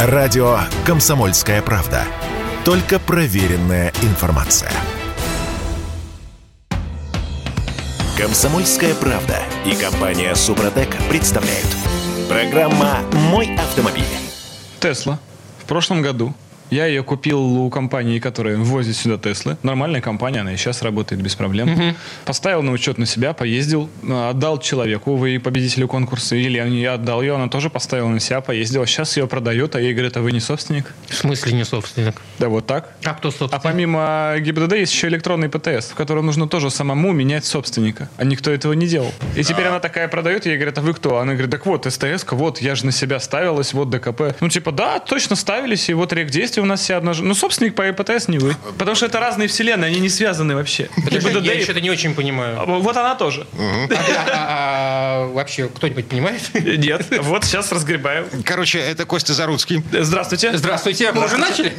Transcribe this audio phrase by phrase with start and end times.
[0.00, 2.04] Радио «Комсомольская правда».
[2.64, 4.70] Только проверенная информация.
[8.16, 11.66] «Комсомольская правда» и компания «Супротек» представляют.
[12.28, 14.04] Программа «Мой автомобиль».
[14.78, 15.18] Тесла.
[15.60, 16.32] В прошлом году
[16.70, 19.56] я ее купил у компании, которая возит сюда Теслы.
[19.62, 21.72] Нормальная компания, она и сейчас работает без проблем.
[21.72, 21.82] Угу.
[22.24, 27.22] Поставил на учет на себя, поездил, э, отдал человеку, вы победителю конкурса, Елене, я отдал
[27.22, 28.86] ее, она тоже поставила на себя, поездила.
[28.86, 30.94] Сейчас ее продает, а ей говорят, а вы не собственник?
[31.08, 32.20] В смысле не собственник?
[32.38, 32.92] Да вот так.
[33.04, 33.54] А кто собственник?
[33.54, 38.08] А помимо ГИБДД есть еще электронный ПТС, в котором нужно тоже самому менять собственника.
[38.16, 39.12] А никто этого не делал.
[39.36, 39.70] И теперь а.
[39.70, 41.18] она такая продает, ей говорят, а вы кто?
[41.18, 44.36] Она говорит, так вот, СТС, вот, я же на себя ставилась, вот ДКП.
[44.40, 47.28] Ну типа, да, точно ставились, и вот рек действий у нас все обнажены.
[47.28, 48.56] Ну, собственник по ИПТС не вы.
[48.78, 50.88] Потому что это разные вселенные, они не связаны вообще.
[51.10, 51.20] Я
[51.62, 52.64] что-то не очень понимаю.
[52.66, 53.46] Вот она тоже.
[53.58, 56.42] А, а, а, вообще, кто-нибудь понимает?
[56.54, 57.06] Нет.
[57.20, 58.28] Вот сейчас разгребаю.
[58.44, 59.82] Короче, это Костя Заруцкий.
[59.92, 60.56] Здравствуйте.
[60.56, 61.12] Здравствуйте.
[61.12, 61.72] Мы уже начали?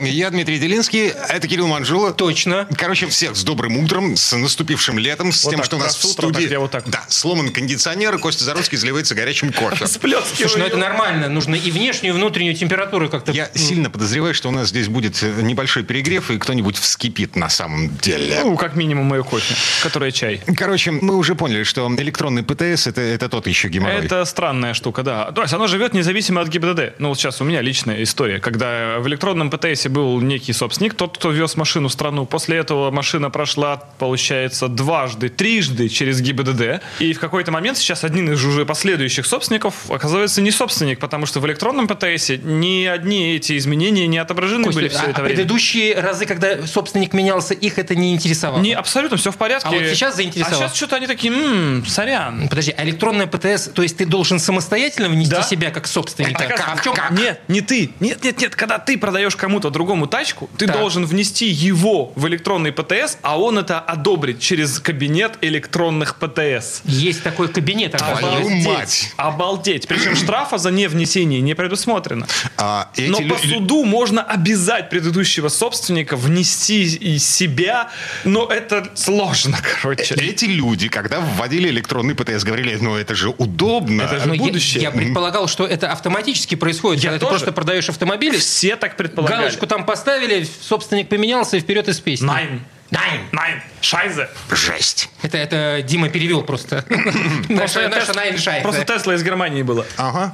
[0.00, 2.12] Я Дмитрий Делинский, это Кирилл Манжула.
[2.12, 2.66] Точно.
[2.76, 6.46] Короче, всех с добрым утром, с наступившим летом, с тем, что у нас в студии...
[6.86, 9.86] Да, сломан кондиционер, и Костя Заруцкий заливается горячим кофе.
[10.36, 11.28] Слушай, ну это нормально.
[11.28, 13.32] Нужно и внешнюю, и внутреннюю температуру как-то...
[13.32, 17.48] Я сильно подозреваю, что у нас здесь будет э, небольшой перегрев, и кто-нибудь вскипит на
[17.48, 18.40] самом деле.
[18.42, 20.42] Ну, как минимум мое кофе, которое чай.
[20.54, 24.04] Короче, мы уже поняли, что электронный ПТС это, это тот еще геморрой.
[24.04, 25.32] Это странная штука, да.
[25.32, 26.98] То есть оно живет независимо от ГИБДД.
[26.98, 31.16] Ну, вот сейчас у меня личная история, когда в электронном ПТСе был некий собственник, тот,
[31.16, 32.26] кто вез машину в страну.
[32.26, 36.82] После этого машина прошла, получается, дважды, трижды через ГИБДД.
[36.98, 41.40] И в какой-то момент сейчас один из уже последующих собственников оказывается не собственник, потому что
[41.40, 45.36] в электронном ПТСе ни одни эти изменения не отображены Костя, были все а, это время.
[45.36, 48.60] предыдущие разы, когда собственник менялся, их это не интересовало?
[48.60, 49.68] Не, абсолютно, все в порядке.
[49.68, 50.64] А вот сейчас заинтересовало?
[50.64, 52.48] А сейчас что-то они такие, м-м, сорян.
[52.48, 55.42] Подожди, а электронная ПТС, то есть ты должен самостоятельно внести да?
[55.42, 56.44] себя как собственника?
[56.44, 56.68] Это как?
[56.68, 56.94] А в чем?
[56.94, 57.10] Как?
[57.12, 57.90] Нет, не ты.
[58.00, 60.78] Нет, нет, нет, когда ты продаешь кому-то другому тачку, ты так.
[60.78, 66.82] должен внести его в электронный ПТС, а он это одобрит через кабинет электронных ПТС.
[66.84, 67.94] Есть такой кабинет.
[68.00, 69.12] Обалдеть.
[69.16, 69.88] Обалдеть.
[69.88, 72.26] Причем штрафа за невнесение не предусмотрено.
[72.56, 77.90] А, эти Но по суду можно обязать предыдущего собственника внести из себя,
[78.24, 80.14] но это сложно, короче.
[80.14, 84.02] Э, эти люди, когда вводили электронный ПТС, говорили, ну это же удобно.
[84.02, 84.82] Это же будущее.
[84.82, 87.28] Я, я предполагал, что это автоматически происходит, я когда тоже.
[87.28, 88.38] ты просто продаешь автомобиль.
[88.38, 89.42] Все так предполагали.
[89.42, 92.26] Галочку там поставили, собственник поменялся и вперед и с песней.
[92.26, 92.60] Nein.
[92.90, 93.20] Nein.
[93.32, 93.62] Nein.
[93.80, 94.28] Scheiße.
[94.50, 95.10] Жесть.
[95.22, 96.84] Это, это Дима перевел просто.
[97.48, 98.62] Наша Найн Шайзе.
[98.62, 99.86] Просто Тесла из Германии было.
[99.96, 100.32] Ага.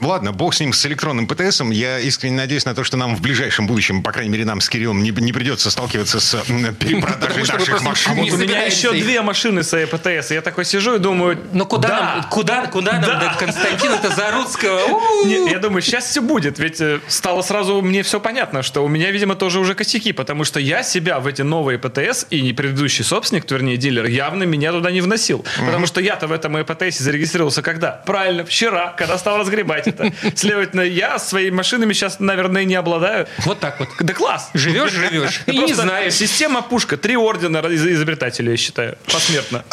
[0.00, 1.70] Ладно, бог с ним, с электронным ПТСом.
[1.70, 4.68] Я искренне надеюсь на то, что нам в ближайшем будущем, по крайней мере, нам с
[4.68, 6.34] Кириллом не, не придется сталкиваться с
[6.78, 8.12] перепродажей наших машин.
[8.12, 10.30] у меня еще две машины с ПТС.
[10.30, 11.38] Я такой сижу и думаю...
[11.52, 14.80] Ну куда нам, куда, куда нам до Константина Тазаруцкого?
[15.50, 16.58] Я думаю, сейчас все будет.
[16.58, 20.44] Ведь э, стало сразу мне все понятно, что у меня, видимо, тоже уже косяки, потому
[20.44, 24.72] что я себя в эти новые ПТС ИПТС, и предыдущий собственник, вернее, дилер, явно меня
[24.72, 25.38] туда не вносил.
[25.38, 25.66] Угу.
[25.66, 28.02] Потому что я-то в этом ИПТСе зарегистрировался когда?
[28.06, 30.12] Правильно, вчера, когда стал разгребать это.
[30.34, 33.26] Следовательно, я своими машинами сейчас, наверное, не обладаю.
[33.38, 33.88] Вот так вот.
[34.00, 34.50] Да класс.
[34.54, 35.42] Живешь, живешь.
[35.46, 36.14] И не знаешь.
[36.14, 36.96] Система пушка.
[36.96, 38.98] Три ордена изобретателя, я считаю.
[39.12, 39.64] Посмертно.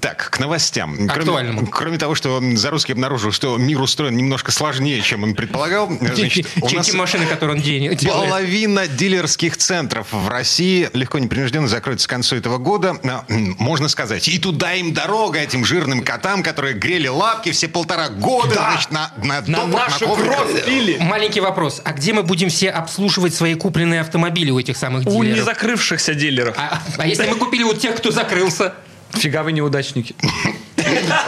[0.00, 1.08] Так, к новостям.
[1.08, 1.66] Актуальному.
[1.66, 5.90] Кроме того, что Зарусский обнаружил, что мир устроен немножко сложнее, чем он предполагал.
[6.00, 8.04] Значит, у нас машины, которые он делает.
[8.04, 12.96] Половина дилерских центров в России легко непринужденно закроется к концу этого года.
[13.28, 18.54] Можно сказать, и туда им дорога, этим жирным котам, которые грели лапки все полтора года,
[18.54, 18.70] да.
[18.72, 20.98] значит, на, на, на нашу на кровь пили.
[21.00, 21.80] Маленький вопрос.
[21.84, 25.18] А где мы будем все обслуживать свои купленные автомобили у этих самых дилеров?
[25.18, 26.56] У незакрывшихся дилеров.
[26.58, 28.74] А, а если мы купили у тех, кто закрылся?
[29.12, 30.14] Фига вы неудачники.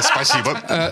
[0.00, 0.60] Спасибо.
[0.68, 0.90] Э,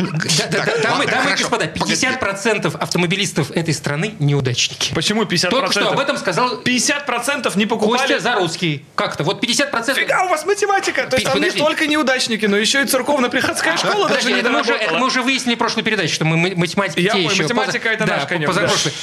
[0.82, 4.94] дамы и господа, 50% автомобилистов этой страны неудачники.
[4.94, 5.50] Почему 50%?
[5.50, 7.98] Только что об этом сказал 50% не покупали.
[7.98, 8.84] Костя Зарусский.
[8.94, 9.24] Как-то.
[9.24, 9.94] Вот 50%.
[9.94, 11.06] Фига, у вас математика.
[11.06, 15.06] То есть там не только неудачники, но еще и церковно-приходская школа даже не Это мы
[15.06, 18.50] уже выяснили в прошлой передаче, что мы математики Я математика это наш конек.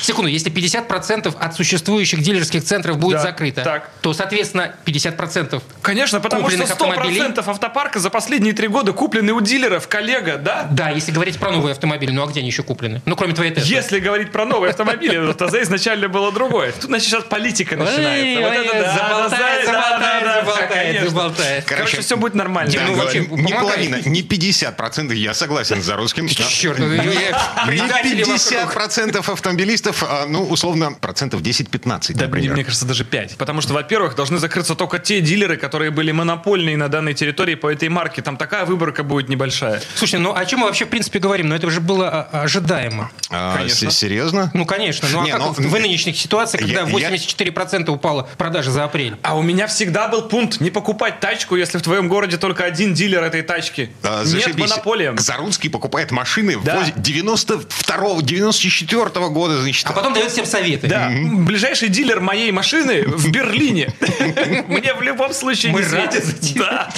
[0.01, 6.63] Секунду, если 50% от существующих дилерских центров будет закрыто, то, соответственно, 50% Конечно, потому что
[6.63, 10.67] 100% автопарка за последние три года куплены у дилеров, коллега, да?
[10.72, 12.11] Да, если говорить про новые автомобили.
[12.11, 13.02] Ну а где они еще куплены?
[13.05, 13.75] Ну, кроме твоей Теслы.
[13.75, 16.72] Если говорить про новые автомобили, то ТЗ изначально было другое.
[16.72, 18.41] Тут, значит, сейчас политика начинается.
[18.41, 21.66] Вот это да, заболтает, заболтает, заболтает, заболтает.
[21.66, 22.72] Короче, все будет нормально.
[22.85, 26.28] Ну, не половина, не 50%, я согласен за русским.
[26.28, 33.37] Черт, не 50% автомобилистов, а, ну, условно, процентов 10-15, Да, мне кажется, даже 5.
[33.37, 37.72] Потому что, во-первых, должны закрыться только те дилеры, которые были монопольные на данной территории по
[37.72, 38.22] этой марке.
[38.22, 39.82] Там такая выборка будет небольшая небольшая.
[39.96, 41.49] Слушай, ну о чем мы вообще в принципе говорим?
[41.49, 43.11] Ну это уже было а, ожидаемо.
[43.29, 43.90] А, конечно.
[43.90, 44.52] Серьезно?
[44.53, 45.08] Ну конечно.
[45.11, 47.91] Ну а Не, как ну, в нынешних ситуациях, когда я, 84% я...
[47.91, 49.16] упала продажа за апрель?
[49.23, 52.93] А у меня всегда был пункт не покупать тачку, если в твоем городе только один
[52.93, 53.90] дилер этой тачки.
[54.03, 55.11] А, Нет монополии.
[55.17, 56.84] Заруцкий покупает машины да.
[56.96, 59.87] 92-го, 94 -го года, значит.
[59.87, 60.87] А потом дает всем советы.
[60.87, 61.11] Да.
[61.11, 61.44] Mm-hmm.
[61.44, 63.94] Ближайший дилер моей машины в Берлине.
[64.67, 66.26] Мне в любом случае не светит.
[66.55, 66.91] Да.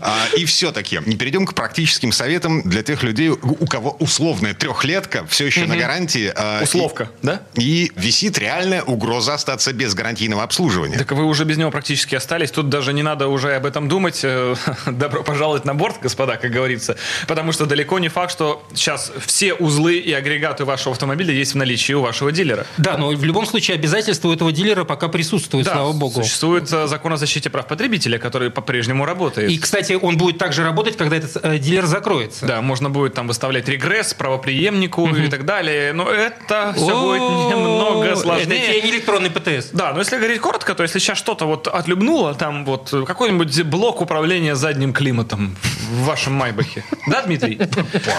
[0.00, 1.54] А, и все-таки не перейдем к
[1.86, 6.32] практическим советам для тех людей, у кого условная трехлетка все еще на гарантии.
[6.34, 7.42] А, Условка, да?
[7.54, 10.98] И висит реальная угроза остаться без гарантийного обслуживания.
[10.98, 12.50] Так вы уже без него практически остались.
[12.50, 14.20] Тут даже не надо уже об этом думать.
[14.24, 14.56] Э,
[14.86, 16.96] добро пожаловать на борт, господа, как говорится.
[17.28, 21.56] Потому что далеко не факт, что сейчас все узлы и агрегаты вашего автомобиля есть в
[21.56, 22.66] наличии у вашего дилера.
[22.78, 26.24] Да, но в любом случае обязательства у этого дилера пока присутствуют, да, слава богу.
[26.24, 29.52] Существует э, закон о защите прав потребителя, который по-прежнему работает.
[29.52, 32.46] И, кстати, он будет также работать, когда этот э, дилер закроется.
[32.46, 35.16] Да, можно будет там выставлять регресс правоприемнику угу.
[35.16, 35.92] и так далее.
[35.92, 38.62] Но это все будет немного сложнее.
[38.62, 39.70] Это не электронный ПТС.
[39.72, 44.00] Да, но если говорить коротко, то если сейчас что-то вот отлюбнуло, там вот какой-нибудь блок
[44.00, 45.56] управления задним климатом
[45.90, 47.56] в вашем Майбахе, да, Дмитрий?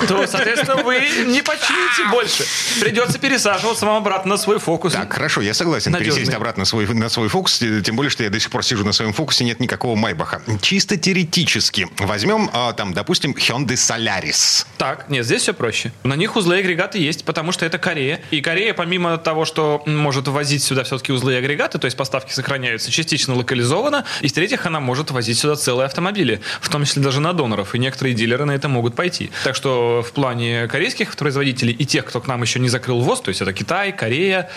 [0.08, 0.96] То, соответственно, вы
[1.28, 2.46] не почините больше.
[2.80, 4.94] Придется пересаживаться вам обратно на свой фокус.
[4.94, 6.16] Так, хорошо, я согласен Надежный.
[6.16, 8.86] пересесть обратно на свой, на свой фокус, тем более, что я до сих пор сижу
[8.86, 10.42] на своем фокусе, нет никакого Майбаха.
[10.62, 11.88] Чисто теоретически.
[12.00, 14.66] Возьмем, а, там, допустим, Hyundai Solaris.
[14.78, 15.92] Так, нет, здесь все проще.
[16.04, 18.20] На них узлы и агрегаты есть, потому что это Корея.
[18.32, 22.34] И Корея, помимо того, что может возить сюда все-таки узлы и агрегаты, то есть поставки
[22.34, 27.22] сохраняются частично локализованно, и в-третьих, она может возить сюда целые автомобили, в том числе даже
[27.22, 29.32] на доноров, и некоторые дилеры на это могут пойти.
[29.44, 33.22] Так что в плане корейских производителей и тех, кто к нам еще не закрыл ВОЗ,
[33.22, 34.50] то есть это Китай, Корея.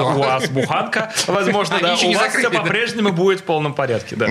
[0.00, 4.28] УАЗ, Буханка, возможно, да, у вас все по-прежнему будет в полном порядке, да.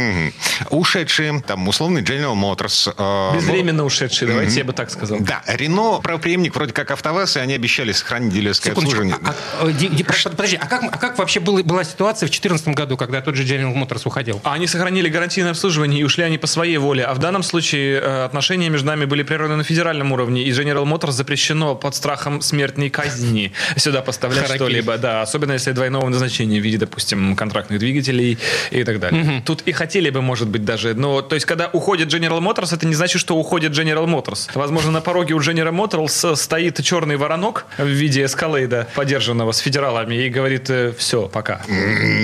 [0.69, 2.58] Ушедшие, там, условный General Motors.
[2.61, 5.19] Э, Безвременно ушедшие, давайте я бы так сказал.
[5.19, 9.15] Да, Рено, правоприемник вроде как АвтоВАЗ, и они обещали сохранить дилерское обслуживание.
[9.23, 13.35] А, а, подожди, а как, а как вообще была ситуация в 2014 году, когда тот
[13.35, 14.41] же General Motors уходил?
[14.43, 17.05] Они сохранили гарантийное обслуживание и ушли они по своей воле.
[17.05, 20.85] А в данном случае э, отношения между нами были прерваны на федеральном уровне, и General
[20.85, 24.97] Motors запрещено под страхом смертной казни сюда поставлять что-либо.
[24.97, 28.37] Да, особенно если двойного назначения в виде, допустим, контрактных двигателей
[28.71, 29.23] и так далее.
[29.23, 29.43] Угу.
[29.45, 30.93] Тут и хотели бы, может быть, даже.
[30.93, 34.49] Но, то есть, когда уходит General Motors, это не значит, что уходит General Motors.
[34.53, 40.15] Возможно, на пороге у General Motors стоит черный воронок в виде эскалейда, подержанного с федералами,
[40.15, 41.61] и говорит, э, все, пока.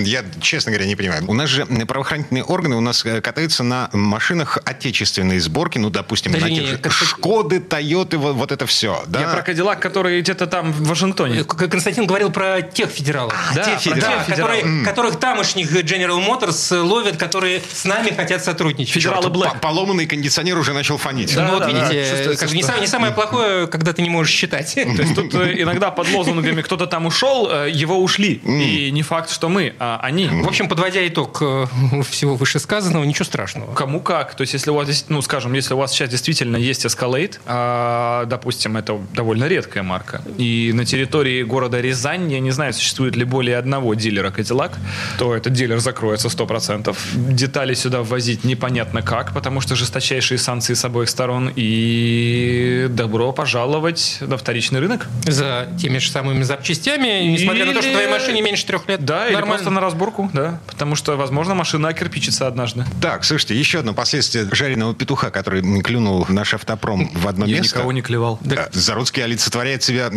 [0.03, 1.23] Я, честно говоря, не понимаю.
[1.27, 6.31] У нас же правоохранительные органы у нас э, катаются на машинах отечественной сборки, ну, допустим,
[6.31, 9.03] Даже на тех же Шкоды, Тойоты, вот, вот это все.
[9.07, 9.21] Да?
[9.21, 11.43] Я про Кадиллак, который где-то там в Вашингтоне.
[11.43, 13.33] Константин говорил про тех федералов.
[13.33, 14.23] А, да, те федералы.
[14.27, 14.83] Да, которые, mm.
[14.83, 18.93] которых тамошних General Motors ловят, которые с нами хотят сотрудничать.
[18.93, 19.59] Федералы Black.
[19.59, 21.35] Поломанный кондиционер уже начал фонить.
[21.35, 24.09] Да, ну, вот да, видите, да, как не, сам, не самое плохое, когда ты не
[24.09, 24.73] можешь считать.
[24.73, 28.41] То есть тут э, иногда под лозунгами кто-то там ушел, э, его ушли.
[28.45, 30.27] И не факт, что мы, а они.
[30.27, 31.65] В общем, подводя итог э,
[32.09, 33.73] всего вышесказанного, ничего страшного.
[33.73, 34.35] Кому как.
[34.35, 38.25] То есть, если у вас, ну, скажем, если у вас сейчас действительно есть Escalade, а,
[38.25, 43.25] допустим, это довольно редкая марка, и на территории города Рязань, я не знаю, существует ли
[43.25, 44.73] более одного дилера Cadillac,
[45.17, 46.95] то этот дилер закроется 100%.
[47.15, 49.75] Детали сюда ввозить непонятно как, потому что
[50.05, 55.07] жесточайшие санкции с обоих сторон, и добро пожаловать на вторичный рынок.
[55.23, 57.69] За теми же самыми запчастями, несмотря или...
[57.69, 59.03] на то, что твоей машине меньше трех лет.
[59.03, 59.37] Да, Нормально.
[59.39, 62.85] или просто на разборку, да, потому что, возможно, машина окирпичится однажды.
[63.01, 67.77] Так, слушайте, еще одно последствие жареного петуха, который клюнул наш автопром в одно Я место.
[67.77, 68.37] никого не клевал.
[68.41, 68.69] Да.
[68.71, 70.11] Заруцкий олицетворяет себя,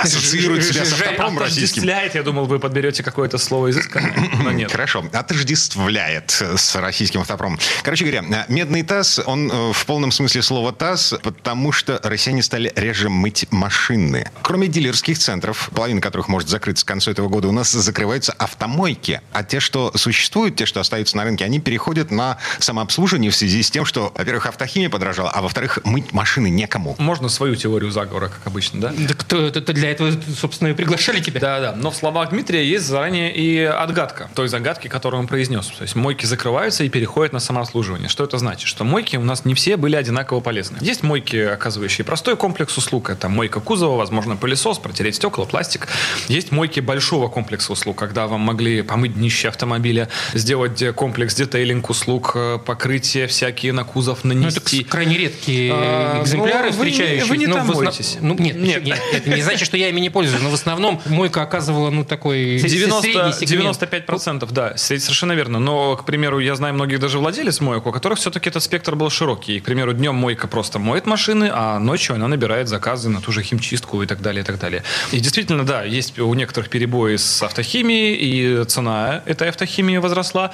[0.00, 1.82] ассоциирует себя с автопром российским.
[1.82, 4.70] Я думал, вы подберете какое-то слово изысканное, но нет.
[4.70, 7.58] Хорошо, отождествляет с российским автопромом.
[7.82, 12.72] Короче говоря, медный таз, он э, в полном смысле слова таз, потому что россияне стали
[12.76, 14.30] реже мыть машины.
[14.42, 19.20] Кроме дилерских центров, половина которых может закрыться к концу этого года, у нас закрываются автомойки.
[19.32, 23.62] А те, что существуют, те, что остаются на рынке, они переходят на самообслуживание в связи
[23.62, 26.96] с тем, что, во-первых, автохимия подорожала, а во-вторых, мыть машины некому.
[26.98, 28.92] Можно свою теорию заговора, как обычно, да?
[28.96, 31.40] Да кто это для этого, собственно, и приглашали тебя.
[31.40, 31.74] Да, да.
[31.74, 35.66] Но в словах Дмитрия есть заранее и отгадка той загадки, которую он произнес.
[35.66, 38.08] То есть мойки закрываются и переходят на самообслуживание.
[38.08, 38.68] Что это значит?
[38.68, 40.78] Что мойки у нас не все были одинаково полезны.
[40.80, 43.10] Есть мойки, оказывающие простой комплекс услуг.
[43.10, 45.88] Это мойка кузова, возможно, пылесос, протереть стекла, пластик.
[46.28, 52.32] Есть мойки большого комплекса услуг, когда вам могли помыть днище автомобиля, сделать комплекс детейлинг услуг,
[52.34, 54.76] э, покрытие всякие на кузов нанести.
[54.76, 57.26] Ну, это крайне редкие а, экземпляры, ну, встречающиеся.
[57.26, 58.18] Вы не там моетесь.
[58.20, 58.84] Ну, нет, нет.
[58.84, 62.04] нет, это не значит, что я ими не пользуюсь, но в основном мойка оказывала, ну,
[62.04, 63.08] такой 90,
[63.40, 65.58] 95%, да, совершенно верно.
[65.58, 69.03] Но, к примеру, я знаю многих даже владелец моек, у которых все-таки этот спектр был
[69.04, 69.60] был широкий.
[69.60, 73.42] К примеру, днем мойка просто моет машины, а ночью она набирает заказы на ту же
[73.42, 74.82] химчистку и так далее, и так далее.
[75.12, 80.52] И действительно, да, есть у некоторых перебои с автохимией, и цена этой автохимии возросла.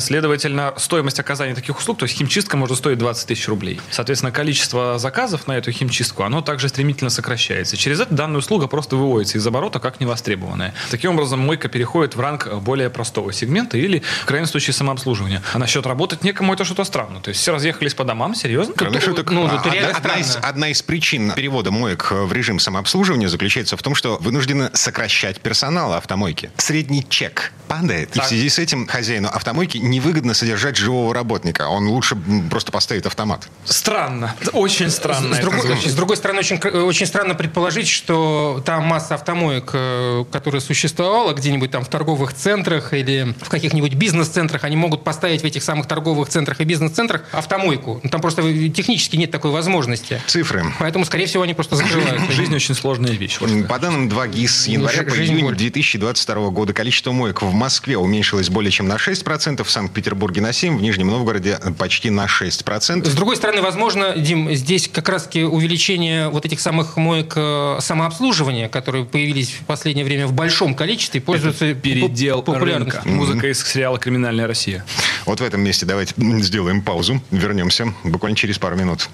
[0.00, 3.80] Следовательно, стоимость оказания таких услуг, то есть химчистка может стоить 20 тысяч рублей.
[3.90, 7.76] Соответственно, количество заказов на эту химчистку, оно также стремительно сокращается.
[7.76, 10.74] Через это данная услуга просто выводится из оборота как невостребованная.
[10.90, 15.40] Таким образом, мойка переходит в ранг более простого сегмента или, в крайнем случае, самообслуживания.
[15.52, 17.20] А насчет работать некому это что-то странно.
[17.20, 18.74] То есть все разъехались по домам, серьезно?
[18.76, 23.28] Кроме шуток, ну, а, одна, одна, из, одна из причин перевода моек в режим самообслуживания
[23.28, 26.50] заключается в том, что вынуждены сокращать персонал автомойки.
[26.56, 28.16] Средний чек падает, так.
[28.16, 31.68] и в связи с этим хозяину автомойки невыгодно содержать живого работника.
[31.68, 32.16] Он лучше
[32.50, 33.48] просто поставит автомат.
[33.64, 34.34] Странно.
[34.52, 35.34] Очень странно.
[35.34, 40.24] С, с, другой, с другой стороны, очень, очень странно предположить, что та масса автомоек, э,
[40.30, 45.44] которая существовала где-нибудь там в торговых центрах или в каких-нибудь бизнес-центрах, они могут поставить в
[45.44, 47.81] этих самых торговых центрах и бизнес-центрах автомойку.
[48.02, 50.20] Ну, там просто технически нет такой возможности.
[50.26, 50.64] Цифры.
[50.78, 52.30] Поэтому, скорее всего, они просто закрывают.
[52.30, 53.38] Жизнь очень сложная вещь.
[53.68, 58.48] По данным 2 ГИС с января по июнь 2022 года количество моек в Москве уменьшилось
[58.48, 63.04] более чем на 6%, в Санкт-Петербурге на 7%, в Нижнем Новгороде почти на 6%.
[63.04, 68.68] С другой стороны, возможно, Дим, здесь как раз-таки увеличение вот этих самых моек э, самообслуживания,
[68.68, 73.02] которые появились в последнее время в большом количестве, пользуются Это передел популярностью.
[73.02, 73.08] Рынка.
[73.08, 74.84] Музыка из сериала «Криминальная Россия».
[75.26, 77.71] Вот в этом месте давайте сделаем паузу, вернемся
[78.04, 79.08] буквально через пару минут.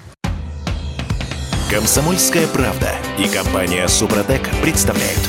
[1.69, 5.19] Комсомольская правда и компания Супротек представляют.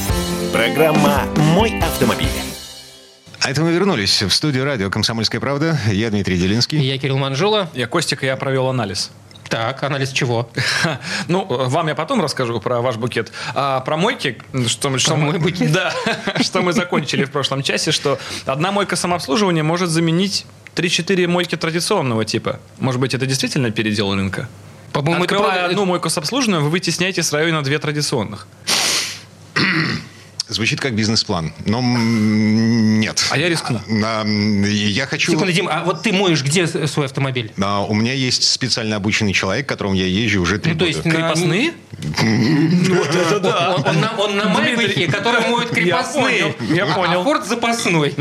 [0.52, 2.26] Программа «Мой автомобиль».
[3.42, 5.78] А это мы вернулись в студию радио «Комсомольская правда».
[5.90, 6.78] Я Дмитрий Делинский.
[6.78, 7.70] Я Кирилл Манжула.
[7.74, 9.10] Я Костик, и я провел анализ.
[9.50, 10.48] Так, анализ чего?
[11.28, 13.32] Ну, вам я потом расскажу про ваш букет.
[13.54, 15.72] А про мойки, что, что мы, букет?
[15.80, 15.92] Да,
[16.40, 22.24] что мы закончили в прошлом часе, что одна мойка самообслуживания может заменить 3-4 мойки традиционного
[22.24, 22.60] типа.
[22.78, 24.48] Может быть, это действительно передел рынка?
[24.92, 25.66] По-моему, Открывая это...
[25.66, 28.46] одну мойку с обслуживанием, вы вытесняете с района две традиционных.
[30.50, 33.24] Звучит как бизнес-план, но нет.
[33.30, 33.80] А я рискну.
[34.04, 35.30] А, я хочу...
[35.30, 37.52] Секунду, Дим, а вот ты моешь где свой автомобиль?
[37.62, 40.92] А, у меня есть специально обученный человек, которому я езжу уже три ну, года.
[40.92, 41.72] То есть крепостные?
[42.00, 43.76] Вот это да.
[44.18, 46.56] Он на Майбахе, который моет крепостные.
[46.68, 47.20] Я понял.
[47.20, 48.14] А Форд запасной.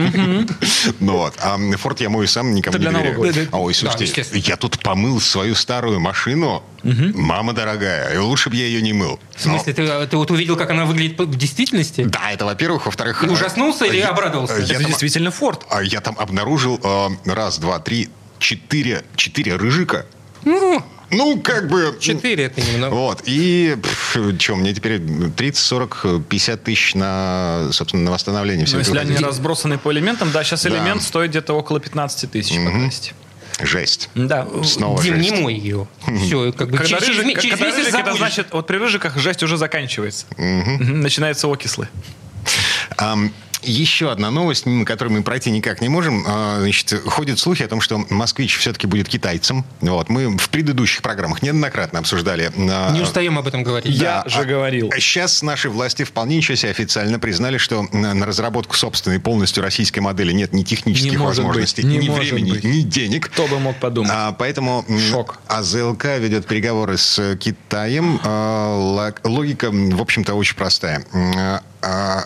[1.00, 1.34] Ну вот.
[1.42, 3.50] А Форд я мою сам никому не доверяю.
[3.52, 6.64] Ой, слушайте, я тут помыл свою старую машину.
[6.84, 9.20] Мама дорогая, лучше бы я ее не мыл.
[9.36, 12.04] В смысле, ты вот увидел, как она выглядит в действительности?
[12.04, 12.86] Да, это во-первых.
[12.86, 13.22] Во-вторых...
[13.22, 14.56] Ты ужаснулся или обрадовался?
[14.56, 15.66] Это действительно Форд.
[15.84, 16.80] Я там обнаружил
[17.26, 18.10] раз, два, три,
[18.40, 20.06] четыре, четыре рыжика.
[20.46, 21.98] Ну, ну, как бы...
[22.00, 22.94] Четыре это немного.
[22.94, 23.24] Вот.
[23.26, 23.76] И
[24.40, 25.02] что, мне теперь
[25.36, 30.32] 30, 40, 50 тысяч на, собственно, на восстановление всего ну, Если они разбросаны по элементам,
[30.32, 30.70] да, сейчас да.
[30.70, 32.90] элемент стоит где-то около 15 тысяч угу.
[33.62, 34.10] Жесть.
[34.16, 34.48] Да.
[34.64, 35.32] Снова Дим, жесть.
[35.32, 35.88] не мой ее.
[36.24, 39.44] Все, как бы когда через, рыжик, через когда рыжик, это значит, вот при рыжиках жесть
[39.44, 40.26] уже заканчивается.
[40.38, 40.84] Угу.
[40.84, 41.88] Начинаются окислы.
[42.98, 43.32] Um,
[43.64, 46.24] еще одна новость, мимо которой мы пройти никак не можем.
[46.28, 49.66] А, значит, ходят слухи о том, что москвич все-таки будет китайцем.
[49.82, 50.10] Вот.
[50.10, 52.52] Мы в предыдущих программах неоднократно обсуждали.
[52.56, 53.94] А, не устаем об этом говорить.
[53.94, 54.30] Я да.
[54.30, 54.92] же говорил.
[54.98, 60.32] Сейчас наши власти вполне ничего себе официально признали, что на разработку собственной полностью российской модели
[60.32, 61.92] нет ни технических не возможностей, быть.
[61.92, 62.64] ни времени, быть.
[62.64, 63.30] ни денег.
[63.30, 64.12] Кто бы мог подумать.
[64.14, 65.40] А, поэтому Шок.
[65.48, 68.20] АЗЛК ведет переговоры с Китаем.
[68.24, 71.62] А, логика, в общем-то, очень простая а,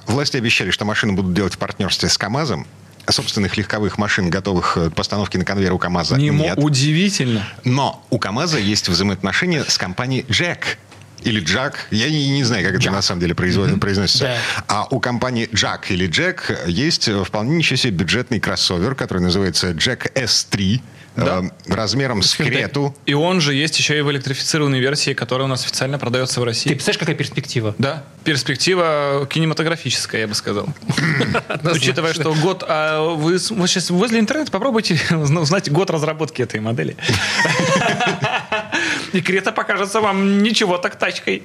[0.07, 2.67] власти обещали, что машины будут делать в партнерстве с КАМАЗом.
[3.09, 6.57] Собственных легковых машин, готовых к постановке на конвейер у КАМАЗа Не нет.
[6.57, 7.45] Удивительно.
[7.65, 10.77] Но у КАМАЗа есть взаимоотношения с компанией «Джек».
[11.23, 12.79] Или Джак, я не, не знаю, как Jack.
[12.79, 13.79] это на самом деле mm-hmm.
[13.79, 14.23] произносится.
[14.25, 14.37] Да.
[14.67, 20.13] А у компании Джак или Джек есть вполне ничего себе бюджетный кроссовер, который называется Jack
[20.13, 20.81] S3
[21.15, 21.41] да.
[21.43, 22.95] э, размером с Крету.
[23.05, 26.43] И он же есть еще и в электрифицированной версии, которая у нас официально продается в
[26.43, 26.69] России.
[26.69, 27.75] Ты представляешь, какая перспектива?
[27.77, 30.67] Да, перспектива кинематографическая, я бы сказал.
[31.63, 32.63] Учитывая, что год...
[32.67, 36.95] А вы сейчас возле интернета попробуйте узнать год разработки этой модели.
[39.13, 41.43] И Крета покажется вам ничего так тачкой.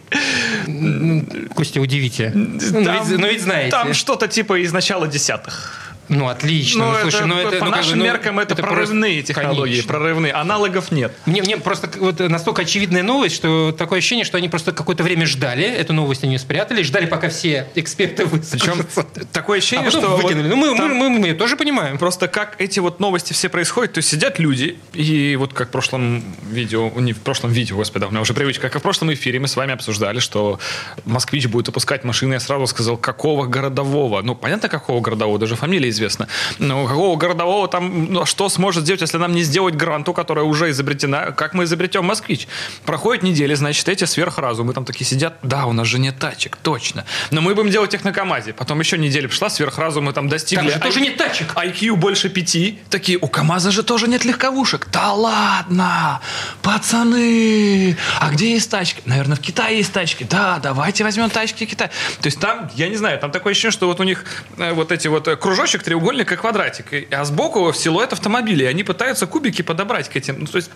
[1.55, 2.33] Костя, удивите.
[2.35, 3.71] Но ну, ведь, ну, ведь знаете.
[3.71, 5.95] Там что-то типа из начала десятых.
[6.09, 6.87] Ну, отлично.
[6.87, 9.35] Ну, ну, слушай, это, ну, это, по ну, нашим ну, меркам это, это прорывные просто,
[9.35, 9.88] технологии, конечно.
[9.88, 10.33] прорывные.
[10.33, 11.12] Аналогов нет.
[11.27, 15.27] Мне, мне просто вот настолько очевидная новость, что такое ощущение, что они просто какое-то время
[15.27, 19.05] ждали, эту новость они спрятали, ждали, пока все эксперты выскажутся.
[19.05, 20.17] Причем такое ощущение, а что...
[20.17, 20.49] выкинули.
[20.49, 21.99] Вот ну, мы, мы, мы, мы тоже понимаем.
[21.99, 25.71] Просто как эти вот новости все происходят, то есть сидят люди, и вот как в
[25.71, 29.41] прошлом видео, не в прошлом видео, господи, у меня уже привычка, как в прошлом эфире
[29.41, 30.59] мы с вами обсуждали, что
[31.05, 34.23] москвич будет выпускать машины, я сразу сказал, какого городового.
[34.23, 36.28] Ну, понятно, какого городового, даже фамилия известно.
[36.59, 40.71] Ну, какого городового там, ну, что сможет сделать, если нам не сделать гранту, которая уже
[40.71, 41.33] изобретена?
[41.33, 42.47] Как мы изобретем москвич?
[42.85, 47.05] Проходит неделя, значит, эти сверхразумы там такие сидят, да, у нас же нет тачек, точно.
[47.31, 48.52] Но мы будем делать их на КАМАЗе.
[48.52, 50.71] Потом еще неделя пошла, сверхразумы там достигли.
[50.71, 51.52] Там же тоже I- нет тачек.
[51.55, 52.78] IQ больше пяти.
[52.90, 54.88] Такие, у КАМАЗа же тоже нет легковушек.
[54.93, 56.21] Да ладно,
[56.62, 59.02] пацаны, а где есть тачки?
[59.05, 60.26] Наверное, в Китае есть тачки.
[60.28, 61.90] Да, давайте возьмем тачки Китая.
[62.21, 64.25] То есть там, я не знаю, там такое ощущение, что вот у них
[64.57, 66.92] э, вот эти вот э, кружочек, треугольник и квадратик.
[66.92, 68.66] И- А сбоку силуэт автомобиля.
[68.66, 70.37] И они пытаются кубики подобрать к этим.
[70.40, 70.71] Ну, то есть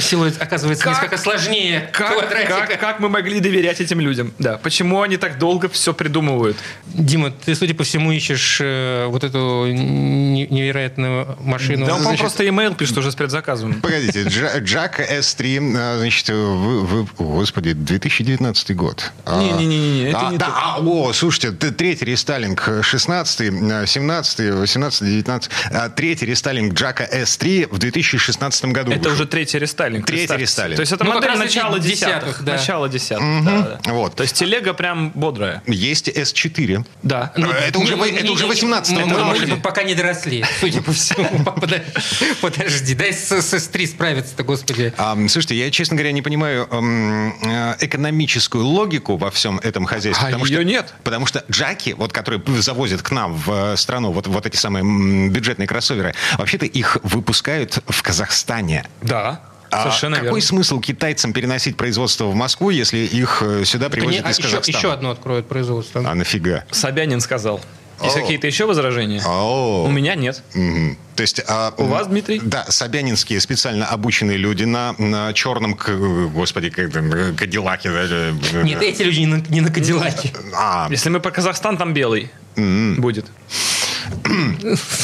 [0.00, 2.66] Силуэт оказывается Как- несколько сложнее как, квадратика.
[2.66, 4.32] как, как мы могли доверять этим людям?
[4.40, 6.56] Да, почему они так долго все придумывают?
[6.86, 11.86] Дима, ты, судя по всему, ищешь э, вот эту не- невероятную машину.
[11.86, 13.74] Да он, по-моему, значит- просто e-mail пишет уже с предзаказом.
[13.80, 19.12] Погодите, Джа- Джак S3, а, значит, вы, вы- господи, 2019 год.
[19.24, 20.52] А, Не-не-не, это а, не да, то.
[20.56, 27.78] а, о, слушайте, третий рестайлинг 16, 17, 18, 19, а, третий рестайлинг Джака S3 в
[27.78, 28.90] 2016 году.
[28.92, 29.14] Это вышел.
[29.14, 30.06] уже третий рестайлинг.
[30.06, 30.76] Третий рестайлинг.
[30.76, 32.22] То есть это Ну, модель начала десятых.
[32.26, 32.52] десятых, да.
[32.52, 33.44] Начало десятых.
[33.44, 33.92] да, да.
[33.92, 34.14] Вот.
[34.16, 35.62] То есть телега прям бодрая.
[35.66, 36.84] Есть S4.
[37.02, 37.32] Да.
[37.36, 39.56] Ну, это уже, не- во- не- это не- уже не- 18 мы- это мы- мы
[39.60, 41.44] пока не доросли, судя по всему.
[42.40, 44.92] Подожди, дай с с S3 справиться-то, господи.
[44.96, 50.22] А, слушайте, я, честно говоря, не понимаю м, э, экономическую логику во всем этом хозяйстве.
[50.26, 50.94] А потому ее что, нет.
[51.04, 55.28] Потому что джаки, вот, которые завозят к нам в э, страну, вот, вот эти самые
[55.30, 58.84] бюджетные кроссоверы, вообще-то их выпускают в Казахстане.
[59.02, 59.40] Да.
[59.70, 60.40] А Совершенно какой верно.
[60.42, 64.76] смысл китайцам переносить производство в Москву, если их э, сюда привозят А из еще, Казахстана?
[64.76, 66.02] еще одно откроют производство.
[66.06, 66.64] А нафига?
[66.70, 67.58] Собянин сказал.
[68.02, 69.22] Есть какие-то еще возражения?
[69.24, 69.84] О.
[69.86, 70.42] У меня нет.
[70.54, 70.98] Мгм.
[71.14, 72.40] То есть, а, У вас, Дмитрий?
[72.42, 75.88] Да, собянинские специально обученные люди на, на черном, к-
[76.34, 77.90] господи, э, кадиллаке.
[77.90, 78.32] да, э,
[78.64, 80.32] Нет, эти люди не на, не на Кадиллаке.
[80.54, 83.26] А, Если мы про Казахстан, там белый будет.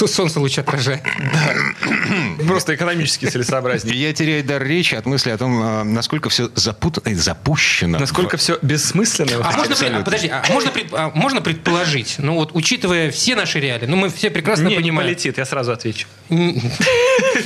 [0.07, 1.02] Солнце луч отражает.
[2.47, 3.97] Просто экономически целесообразнее.
[3.97, 7.99] я теряю дар речи от мысли о том, а, насколько все запутано и запущено.
[7.99, 9.45] Насколько все бессмысленно.
[9.45, 13.61] А можно, а, подожди, а можно, пред- а можно предположить, ну вот учитывая все наши
[13.61, 16.07] реалии, ну мы все прекрасно Не, не понимаем, полетит, я сразу отвечу.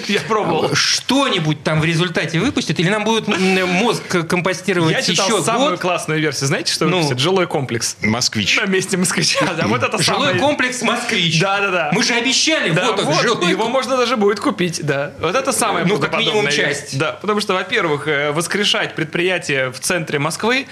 [0.08, 0.74] Я пробовал.
[0.74, 5.80] что-нибудь там в результате выпустят, или нам будет мозг компостировать Я читал еще самую год?
[5.80, 6.48] классную версию.
[6.48, 6.96] Знаете, что Ну.
[6.96, 7.18] выпустят?
[7.18, 7.96] Жилой комплекс.
[8.02, 8.56] Москвич.
[8.56, 9.52] На месте москвича.
[9.54, 11.38] Да, вот это Жилой комплекс «Москвич».
[11.42, 11.90] Да-да-да.
[11.92, 15.12] Мы же обещали, Да, вот он, вот, жилой его можно даже будет купить, да.
[15.20, 16.96] Вот это самое Ну, как минимум, часть.
[16.98, 20.66] Да, потому что, во-первых, э, воскрешать предприятие в центре Москвы,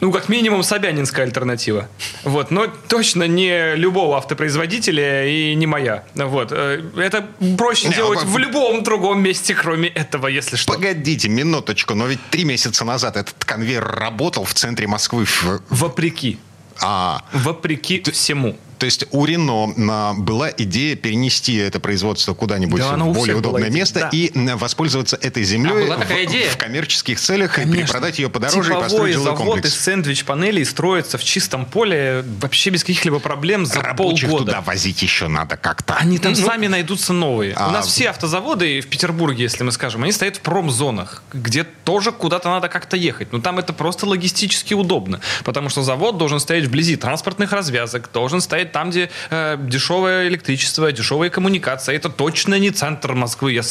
[0.00, 1.88] ну, как минимум, Собянинская альтернатива.
[2.22, 6.04] Вот, но точно не любого автопроизводителя и не моя.
[6.14, 6.48] Вот.
[6.52, 10.70] э, Это проще Не, делать а в любом другом месте, кроме этого, если что.
[10.74, 15.24] Погодите минуточку, но ведь три месяца назад этот конвейер работал в центре Москвы.
[15.24, 16.38] в- Вопреки.
[16.82, 18.58] А, Вопреки всему.
[18.78, 23.68] То есть у Рено а, была идея перенести это производство куда-нибудь Да, в более удобное
[23.68, 24.08] идея, место да.
[24.12, 26.50] и м, воспользоваться этой землей А была такая в, идея?
[26.50, 27.82] в коммерческих целях и Конечно.
[27.86, 29.68] перепродать ее подороже и Типовой построить жилой завод комплекс.
[29.74, 34.52] из сэндвич-панелей строится в чистом поле вообще без каких-либо проблем за Рабочих полгода.
[34.52, 35.94] туда возить еще надо как-то.
[35.96, 37.54] Они там сами найдутся новые.
[37.54, 41.64] А- У нас все автозаводы в Петербурге, если мы скажем, они стоят в промзонах, где
[41.64, 43.32] тоже куда-то надо как-то ехать.
[43.32, 48.40] Но там это просто логистически удобно, потому что завод должен стоять вблизи транспортных развязок, должен
[48.40, 51.94] стоять там, где э, дешевое электричество, дешевая коммуникация.
[51.94, 53.52] Это точно не центр Москвы.
[53.52, 53.62] Я,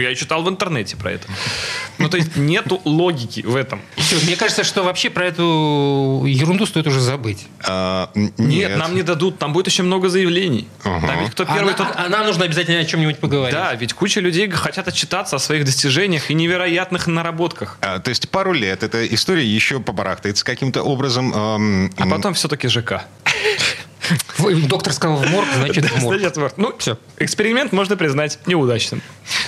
[0.00, 1.26] я читал в интернете про это.
[1.98, 3.80] Ну, то есть нету логики в этом.
[4.24, 7.46] Мне кажется, что вообще про эту ерунду стоит уже забыть.
[7.66, 10.68] А, Нет, нам не дадут, там будет очень много заявлений.
[10.82, 11.06] Ага.
[11.06, 13.54] Там ведь кто первый, тот а нам нужно обязательно о чем-нибудь поговорить.
[13.54, 17.78] Да, ведь куча людей хотят отчитаться о своих достижениях и невероятных наработках.
[17.80, 21.32] А, то есть пару лет эта история еще побарахтается каким-то образом.
[21.34, 23.04] А потом все-таки ЖК.
[24.38, 26.18] В- Доктор сказал в морг, значит в морг.
[26.20, 26.58] Значит, вот.
[26.58, 26.98] Ну, Всё.
[27.18, 29.00] эксперимент можно признать неудачным.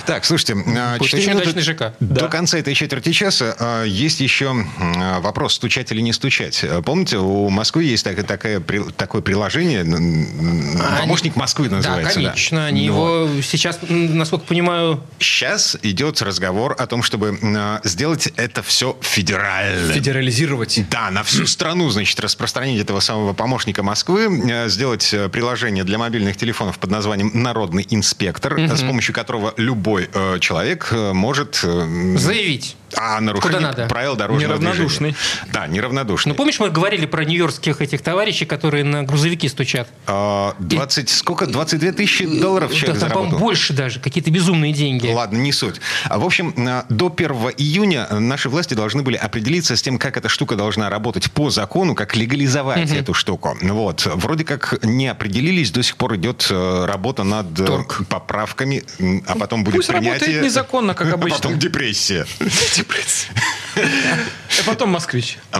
[0.05, 1.93] Так, слушайте, а, Будет четыре очень минуты удачный ЖК.
[1.99, 2.27] до Да.
[2.27, 6.63] конца этой четверти часа а, есть еще а, вопрос, стучать или не стучать.
[6.85, 8.59] Помните, у Москвы есть так- такая
[8.95, 9.83] такое приложение,
[10.99, 12.13] помощник Москвы Да, называется.
[12.15, 12.65] конечно.
[12.65, 17.37] Они его сейчас, насколько понимаю, Сейчас идет разговор о том, чтобы
[17.83, 19.93] сделать это все федерально.
[19.93, 20.79] Федерализировать.
[20.89, 25.97] Да, на всю страну, значит, распространить этого самого помощника Москвы, э, сделать э, приложение для
[25.97, 31.61] мобильных телефонов под названием «Народный инспектор», э, с помощью которого любой э, человек э, может...
[31.63, 32.75] э, заявить.
[32.95, 33.87] А нарушение Куда надо?
[33.87, 35.11] правил дорожного Неравнодушный.
[35.11, 35.51] движения.
[35.53, 36.31] Да, неравнодушный.
[36.31, 39.89] Ну, помнишь, мы говорили про нью-йоркских этих товарищей, которые на грузовики стучат?
[40.05, 41.45] А, 20, сколько?
[41.47, 43.39] 22 тысячи долларов Да, человек там, по-моему, заработал?
[43.47, 43.99] больше даже.
[43.99, 45.07] Какие-то безумные деньги.
[45.07, 45.81] Ладно, не суть.
[46.05, 50.15] А, В общем, а, до 1 июня наши власти должны были определиться с тем, как
[50.17, 53.57] эта штука должна работать по закону, как легализовать эту штуку.
[53.61, 54.05] Вот.
[54.05, 58.01] Вроде как не определились, до сих пор идет э, работа над э, Торг.
[58.09, 58.83] поправками,
[59.27, 60.43] а потом будет Пусть работает принятие...
[60.45, 61.37] незаконно, как А обычно.
[61.37, 62.25] потом депрессия.
[62.83, 63.27] Blitz.
[64.65, 65.37] потом москвич.
[65.51, 65.59] А,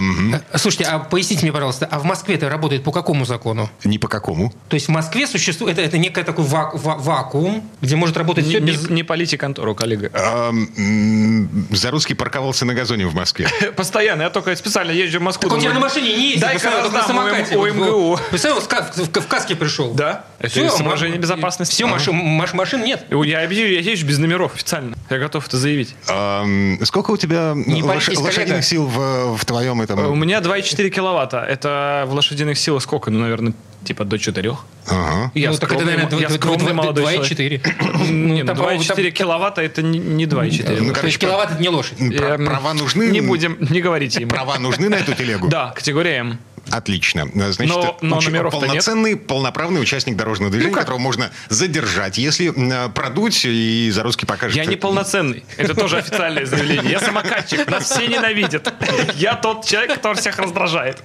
[0.58, 3.70] Слушайте, а поясните мне, пожалуйста, а в Москве это работает по какому закону?
[3.84, 4.54] Ни по какому.
[4.70, 5.74] То есть в Москве существует...
[5.78, 8.90] Это, это некий такой вак- ва- вакуум, где может работать Не, все не, без...
[8.90, 10.10] не полите контору, коллега.
[10.14, 13.48] Ам, м, Зарусский парковался на газоне в Москве.
[13.76, 14.24] Постоянно.
[14.24, 15.50] Я только специально езжу в Москву.
[15.50, 17.56] Так он тебя на машине не ездит, только на самокате.
[17.56, 17.92] у Вот, МГУ.
[18.10, 18.22] вот.
[18.30, 19.94] Представляешь, в, ка- в- в каске пришел.
[19.94, 20.26] Да?
[20.40, 21.74] Это соображения безопасности.
[21.74, 23.06] Все, машин, маш- машин нет.
[23.10, 24.96] Я езжу без номеров официально.
[25.10, 25.96] Я готов это заявить.
[26.08, 30.20] Ам, Сколько у тебя Не лошадиных сил в, в твоем У этом...
[30.20, 31.44] меня 2,4 киловатта.
[31.44, 33.12] Это в лошадиных силах сколько?
[33.12, 34.56] Ну, наверное, типа до 4.
[34.88, 35.32] Ага.
[35.34, 37.68] Я ну, так это, скромный, наверное, я скромный молодой человек.
[37.68, 38.12] 2,4.
[38.12, 40.80] Не, ну, там, по-моему, 2,4 там- киловатта это не, не 2,4.
[40.80, 41.98] Ну, То короче, есть киловатт это не лошадь.
[41.98, 43.10] Пра- Права нужны?
[43.10, 44.30] Не будем, не говорите ему.
[44.32, 45.48] Права нужны на эту телегу?
[45.48, 46.40] Да, категория М.
[46.72, 47.28] Отлично.
[47.34, 48.68] Значит, Но- но уч- номеров-то нет.
[48.68, 50.82] полноценный, полноправный участник дорожного движения, как?
[50.84, 52.54] которого можно задержать, если
[52.90, 54.56] продуть и за русский покажет.
[54.56, 55.44] Я не полноценный.
[55.58, 56.92] Это тоже официальное заявление.
[56.92, 57.70] Я самокатчик.
[57.70, 58.74] Нас все ненавидят.
[59.16, 61.02] Я тот человек, который всех раздражает.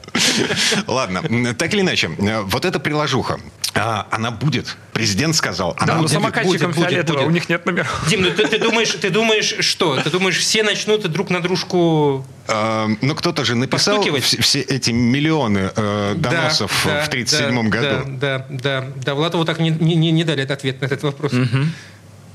[0.86, 3.40] Ладно, так или иначе, вот эта приложуха,
[3.74, 4.76] а, она будет.
[4.92, 6.12] Президент сказал, она Да, но будет.
[6.12, 8.04] самокатчикам фиолетово, у них нет номеров.
[8.08, 9.98] Дим, ну ты, ты думаешь, ты думаешь, что?
[10.02, 12.26] Ты думаешь, все начнут друг на дружку...
[12.48, 18.10] Э, ну, кто-то же написал все эти миллионы э, доносов Да, в 1937 да, году.
[18.18, 18.86] Да, да, да.
[18.96, 21.32] Да, Владову так не, не, не- дали ответ на этот вопрос.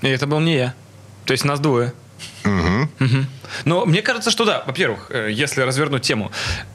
[0.01, 0.73] И это был не я.
[1.25, 1.93] То есть нас двое.
[2.43, 2.89] Мгм.
[2.99, 3.27] Мгм.
[3.65, 6.31] Но мне кажется, что да, во-первых, э, если развернуть тему,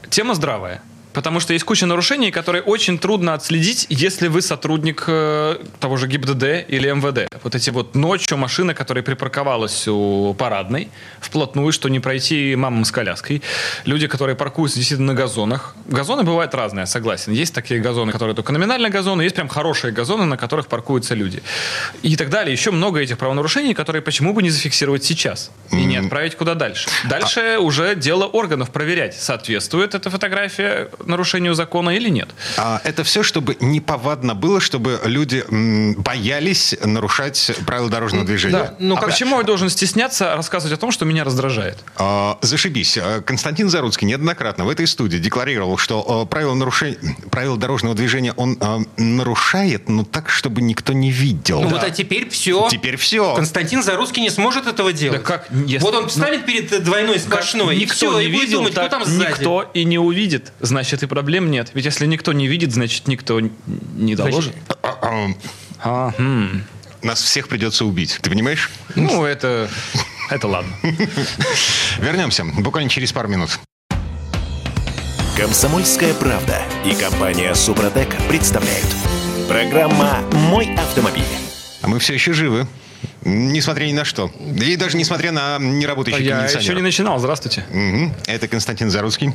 [0.09, 0.81] тема здравая.
[1.13, 6.07] Потому что есть куча нарушений, которые очень трудно отследить, если вы сотрудник э, того же
[6.07, 7.27] ГИБДД или МВД.
[7.43, 10.89] Вот эти вот ночью машины, которая припарковалась у парадной,
[11.21, 13.43] вплотную, что не пройти мамам с коляской.
[13.85, 15.75] Люди, которые паркуются действительно на газонах.
[15.85, 17.31] Газоны бывают разные, согласен.
[17.31, 21.43] Есть такие газоны, которые только номинально газоны, есть прям хорошие газоны, на которых паркуются люди.
[22.01, 22.51] И так далее.
[22.51, 26.89] Еще много этих правонарушений, которые почему бы не зафиксировать сейчас и не отправить куда дальше.
[27.07, 32.29] Дальше уже дело органов проверять, соответствует эта фотография нарушению закона или нет.
[32.57, 38.53] А это все, чтобы неповадно было, чтобы люди м, боялись нарушать правила дорожного движения.
[38.57, 38.75] Да.
[38.79, 41.77] ну, а как- почему я должен стесняться рассказывать о том, что меня раздражает?
[41.97, 42.97] А, Зашибись.
[42.97, 46.97] А, Константин Заруцкий неоднократно в этой студии декларировал, что а, правила, нарушения,
[47.31, 51.61] правила дорожного движения он а, нарушает, но так, чтобы никто не видел.
[51.61, 52.67] Ну вот а теперь все.
[52.69, 53.35] Теперь все.
[53.35, 55.21] Константин Зарусский не сможет этого делать.
[55.21, 58.41] Да как, если- Вот он встанет перед двойной сплошной, и никто все, не и будет
[58.41, 59.29] видел, думать, кто там сзади.
[59.31, 61.71] никто и не увидит, значит и проблем нет.
[61.73, 64.53] Ведь если никто не видит, значит никто не доложит.
[64.83, 65.27] А, а,
[65.79, 66.63] А, хм.
[67.01, 68.19] Нас всех придется убить.
[68.21, 68.69] Ты понимаешь?
[68.95, 69.69] Ну, это,
[70.29, 70.71] это ладно.
[71.99, 73.59] Вернемся буквально через пару минут.
[75.35, 78.85] Комсомольская правда и компания Супротек представляют.
[79.47, 81.25] Программа «Мой автомобиль».
[81.81, 82.67] А мы все еще живы.
[83.25, 84.31] Несмотря ни на что.
[84.61, 86.63] И даже несмотря на неработающий Я кондиционер.
[86.63, 87.65] еще не начинал, здравствуйте.
[87.71, 88.13] Мгм.
[88.27, 89.33] Это Константин Заруцкий.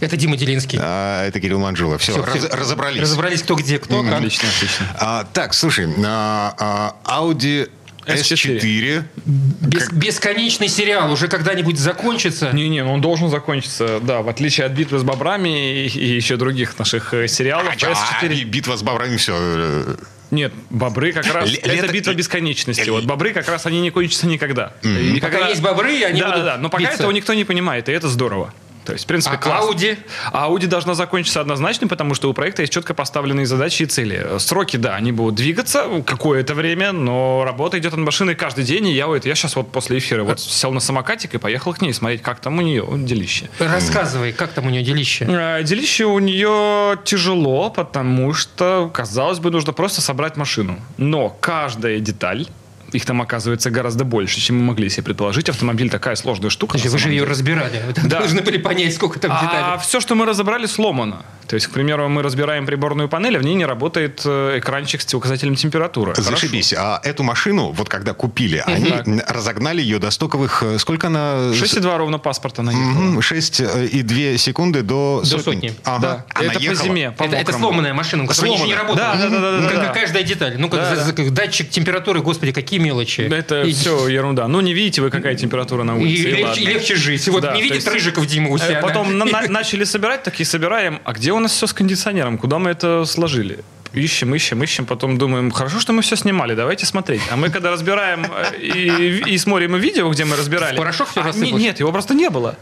[0.00, 0.78] Это Дима Делинский.
[0.82, 1.98] А это Кирилл Манжула.
[1.98, 2.48] Все, Всё, всё.
[2.56, 3.00] разобрались.
[3.00, 4.14] Разобрались, кто где, кто как.
[4.14, 4.86] Отлично, отлично.
[4.98, 7.68] А, так, слушай, а, а, Audi
[8.06, 8.58] S4.
[8.60, 9.04] S4.
[9.26, 12.50] Бес- бесконечный сериал уже когда-нибудь закончится.
[12.52, 16.78] Не-не, он должен закончиться, да, в отличие от «Битвы с бобрами» и, и еще других
[16.78, 17.68] наших э, сериалов.
[17.68, 18.44] А, и PS4...
[18.44, 19.96] битва с бобрами, все.
[20.30, 21.50] Нет, бобры как раз...
[21.50, 22.88] Ле- это лето- битва бесконечности.
[22.90, 24.72] Вот бобры как раз они не кончатся никогда.
[24.82, 26.96] И Пока когда- есть бобры, они да, будут да, да, но пока биться.
[26.96, 28.52] этого никто не понимает, и это здорово.
[28.88, 29.70] То есть, в принципе, А классно.
[29.70, 29.98] Audi?
[30.32, 34.38] А Audi должна закончиться однозначно, потому что у проекта есть четко поставленные задачи и цели.
[34.38, 38.94] Сроки, да, они будут двигаться какое-то время, но работа идет над машиной каждый день, и
[38.94, 41.92] я, вот, я сейчас вот после эфира вот сел на самокатик и поехал к ней
[41.92, 43.50] смотреть, как там у нее делище.
[43.58, 45.26] Рассказывай, как там у нее делище.
[45.28, 50.78] Э, Делище у нее тяжело, потому что, казалось бы, нужно просто собрать машину.
[50.96, 52.46] Но каждая деталь,
[52.92, 55.48] их там оказывается гораздо больше, чем мы могли себе предположить.
[55.48, 56.78] Автомобиль такая сложная штука.
[56.82, 57.82] На вы же ее разбирали.
[57.86, 58.18] Вы Да.
[58.20, 59.80] должны были понять, сколько там А деталей.
[59.82, 61.22] все, что мы разобрали, сломано.
[61.48, 65.00] То есть, к примеру, мы разбираем приборную панель, а в ней не работает э, экранчик
[65.00, 66.14] с указателем температуры.
[66.14, 66.74] Зашибись.
[66.76, 68.92] А эту машину, вот когда купили, они
[69.26, 70.62] разогнали ее до стоковых...
[70.62, 71.52] э, Сколько она...
[71.52, 72.84] 6,2 ровно паспорта наехала.
[72.84, 75.72] Мгм, 6 э, и 2 секунды до, До сотни.
[75.84, 76.00] Ага.
[76.00, 76.24] Да.
[76.34, 76.84] Она это по ехала.
[76.84, 78.76] зиме, по Это, это сломанная машина, ничего не Сломанная.
[78.76, 79.08] работает.
[79.08, 79.84] Да, да, да, да, Ну, как, да.
[79.86, 80.54] как каждая деталь.
[80.58, 83.22] Ну, как, Да, за- за- датчик температуры, господи, какие мелочи.
[83.22, 84.48] Это И- все ерунда.
[84.48, 86.22] Ну, не видите вы, какая температура на И, улице.
[86.22, 86.60] и легче, ладно.
[86.60, 87.28] и легче жить.
[87.28, 88.80] Вот Да, не видит есть, Рыжиков Дима у Э, себя.
[88.80, 91.00] Потом на- на- начали собирать, такие собираем.
[91.04, 92.38] А где у нас все с кондиционером?
[92.38, 93.58] Куда мы это сложили?
[93.94, 97.22] Ищем, ищем, ищем, потом думаем, хорошо, что мы все снимали, давайте смотреть.
[97.30, 100.76] А мы когда разбираем э, и, и смотрим видео, где мы разбирали...
[100.76, 101.52] Порошок всё а, не-?
[101.52, 102.56] Нет, его просто не было.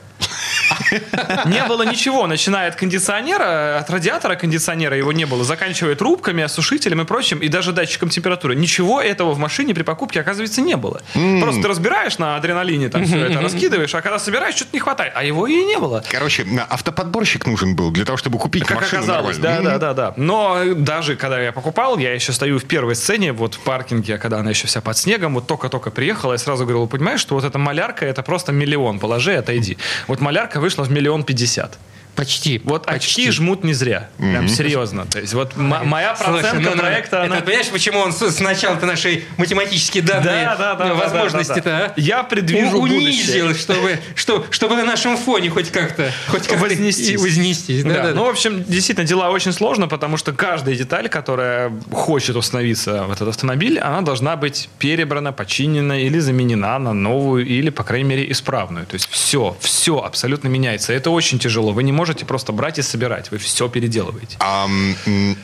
[1.46, 7.00] Не было ничего, начиная от кондиционера, от радиатора кондиционера его не было, заканчивая трубками, осушителем
[7.00, 8.54] и прочим, и даже датчиком температуры.
[8.54, 11.02] Ничего этого в машине при покупке, оказывается, не было.
[11.40, 15.12] Просто ты разбираешь на адреналине, там все это раскидываешь, а когда собираешь, что-то не хватает.
[15.14, 16.02] А его и не было.
[16.10, 20.14] Короче, автоподборщик нужен был для того, чтобы купить Как машину оказалось, да, да, да, да.
[20.16, 24.18] Но э, даже когда я покупал, я еще стою в первой сцене, вот в паркинге,
[24.18, 27.44] когда она еще вся под снегом, вот только-только приехала, я сразу говорил, понимаешь, что вот
[27.44, 29.78] эта малярка, это просто миллион, положи, отойди.
[30.06, 31.78] Вот малярка вышла в миллион пятьдесят.
[32.16, 32.60] Почти.
[32.64, 33.22] Вот почти.
[33.22, 34.08] очки жмут не зря.
[34.18, 35.06] Прям серьезно.
[35.06, 37.40] То есть вот м- моя Слушай, процентка ну, ну, проекта, это она...
[37.42, 41.94] понимаешь, почему он сначала-то наши математические данные, Да, да, да, да, возможности-то, да, да, да.
[41.96, 42.00] а?
[42.00, 43.44] Я предвижу будущее.
[43.44, 47.20] унизил, чтобы, что, чтобы на нашем фоне хоть как-то хоть как Вознестись.
[47.20, 47.84] Вознестись.
[47.84, 51.70] Да, Да, да, ну, в общем, действительно, дела очень сложно, потому что каждая деталь, которая
[51.92, 57.68] хочет установиться в этот автомобиль, она должна быть перебрана, починена или заменена на новую, или,
[57.68, 58.86] по крайней мере, исправную.
[58.86, 60.94] То есть все, все абсолютно меняется.
[60.94, 61.72] Это очень тяжело.
[61.72, 63.30] Вы не можете просто брать и собирать.
[63.30, 64.36] Вы все переделываете.
[64.40, 65.36] М,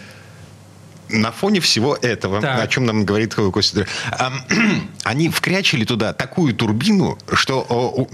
[1.08, 2.60] на фоне всего этого, Так.
[2.62, 3.86] о чем нам говорит Костя,
[5.04, 7.66] они вкрячили туда такую турбину, что...
[7.68, 8.10] о, у-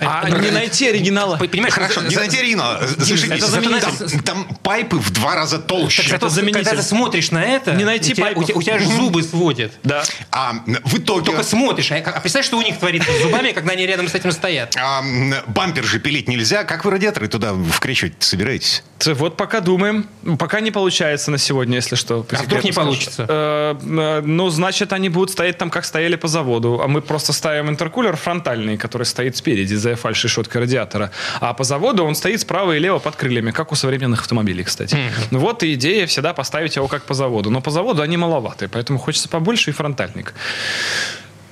[0.00, 1.36] А не найти оригинала.
[1.36, 3.38] Понимаешь, Хорошо, за- не найти Рина, зашибись.
[3.42, 4.22] это заменитель.
[4.22, 6.02] Там, там пайпы в два раза толще.
[6.04, 6.64] Так Это заменитель.
[6.64, 9.22] когда ты смотришь на это, Не найти у тебя, у тебя, у тебя же зубы
[9.22, 9.72] сводят.
[9.82, 10.02] Да.
[10.30, 11.26] А в итоге...
[11.26, 14.14] Только смотришь, а, а представляешь, что у них творится с зубами, когда они рядом с
[14.14, 14.74] этим стоят?
[14.78, 15.02] а,
[15.46, 16.64] бампер же пилить нельзя.
[16.64, 18.82] Как вы радиаторы туда вкрещивать собираетесь?
[19.06, 20.06] Вот пока думаем.
[20.38, 22.26] Пока не получается на сегодня, если что.
[22.30, 22.86] А вдруг не скажу.
[22.86, 23.26] получится?
[23.28, 26.80] Э, э, ну, значит, они будут стоять там, как стояли по заводу.
[26.82, 31.10] А мы просто ставим интеркулер фронтальный, который стоит спереди за фальш-решеткой радиатора.
[31.40, 34.96] А по заводу он стоит справа и лево под крыльями, как у современных автомобилей, кстати.
[35.30, 37.50] Ну Вот и идея всегда поставить его как по заводу.
[37.50, 40.34] Но по заводу они маловаты, поэтому хочется побольше и фронтальник.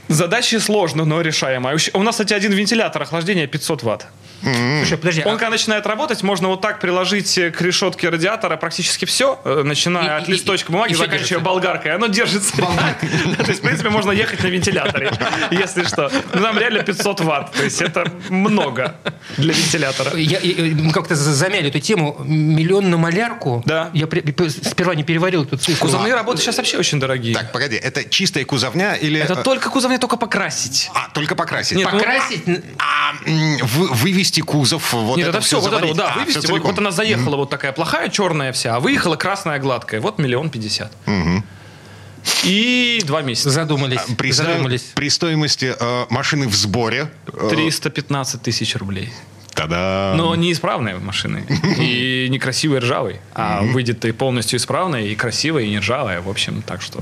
[0.09, 1.77] Задача сложная, но решаемая.
[1.95, 4.07] У нас, кстати, один вентилятор охлаждения 500 ватт.
[4.43, 8.57] Слушай, подожди, Он, а- когда начинает работать, можно вот так приложить э, к решетке радиатора
[8.59, 11.45] практически все, э, начиная И- от и- листочка бумаги, и заканчивая держится.
[11.45, 11.95] болгаркой.
[11.95, 12.53] Оно держится.
[12.57, 15.11] То есть, в принципе, можно ехать на вентиляторе,
[15.51, 16.11] если что.
[16.35, 17.53] Ну, Там реально 500 ватт.
[17.53, 18.95] То есть, это много
[19.39, 20.11] для вентилятора.
[20.15, 22.17] Мы как-то за- замяли эту тему.
[22.23, 23.63] Миллион на малярку.
[23.67, 23.91] Да.
[23.95, 25.87] Я сперва не переварил эту цифру.
[25.87, 27.35] Кузовные работы сейчас вообще очень дорогие.
[27.35, 29.19] Так, погоди, это чистая кузовня или...
[29.19, 30.91] Это только кузовня, только покрасить.
[30.95, 31.77] А, только покрасить.
[31.77, 32.43] Нет, ну, Покрасить...
[32.79, 36.47] А м, вы- вывести кузов, вот Нет, это, это все, вот это да, А, вывести.
[36.51, 40.01] Вот, вот она заехала вот такая плохая, черная вся, а выехала красная, гладкая.
[40.01, 40.93] Вот миллион пятьдесят.
[42.45, 43.51] И два месяца.
[43.51, 44.01] Задумались.
[44.19, 44.83] При, сто- задумались.
[44.95, 47.09] при стоимости э, машины в сборе...
[47.33, 49.13] э, 315 тысяч рублей.
[49.55, 50.13] Та-да.
[50.17, 51.47] Но неисправной машины.
[51.79, 53.21] И некрасивой ржавой.
[53.35, 56.21] А выйдет и полностью исправная, и красивая, и не ржавая.
[56.21, 57.01] В общем, так что...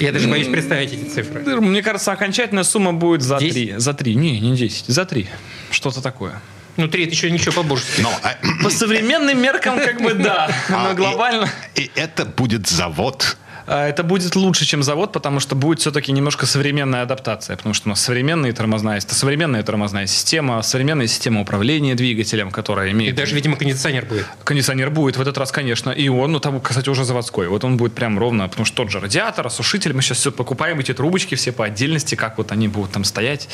[0.00, 1.42] Я даже боюсь представить эти цифры.
[1.60, 3.54] Мне кажется, окончательная сумма будет за Десять?
[3.54, 3.74] три.
[3.76, 4.14] За три.
[4.14, 4.86] Не, не 10.
[4.86, 5.28] За три.
[5.70, 6.40] Что-то такое.
[6.76, 8.00] Ну, три, это еще ничего по-божески.
[8.00, 10.50] Но, а, По современным меркам, как бы да.
[10.70, 11.48] а, Но глобально...
[11.74, 13.36] И, и это будет завод.
[13.66, 17.88] А, Это будет лучше, чем завод, потому что будет все-таки немножко современная адаптация, потому что
[17.88, 23.14] у нас современные тормозная, это современная тормозная система, современная система управления двигателем, которая И имеет...
[23.14, 24.26] даже, видимо, кондиционер будет.
[24.44, 27.48] Кондиционер будет в этот раз, конечно, и он, ну там, кстати, уже заводской.
[27.48, 30.78] Вот он будет прям ровно, потому что тот же радиатор, осушитель, мы сейчас все покупаем,
[30.80, 33.48] эти трубочки все по отдельности, как вот они будут там стоять.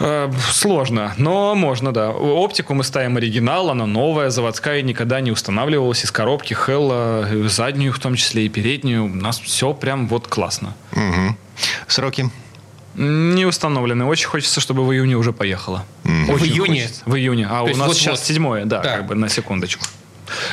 [0.00, 2.10] Э, сложно, но можно, да.
[2.10, 7.92] Оптику мы ставим оригинал, она новая, заводская, никогда не устанавливалась из коробки Хелла, э, заднюю
[7.92, 8.95] в том числе и переднюю.
[8.98, 10.74] У нас все прям вот классно.
[10.92, 11.36] Мгм.
[11.86, 12.30] Сроки.
[12.94, 14.04] Не установлены.
[14.06, 15.84] Очень хочется, чтобы в июне уже поехала.
[16.04, 16.82] Очень В июне?
[16.82, 17.02] хочется.
[17.04, 17.46] В июне.
[17.50, 18.02] А у есть нас вот-вот.
[18.02, 18.96] сейчас седьмое, да, Так.
[18.96, 19.84] как бы на секундочку.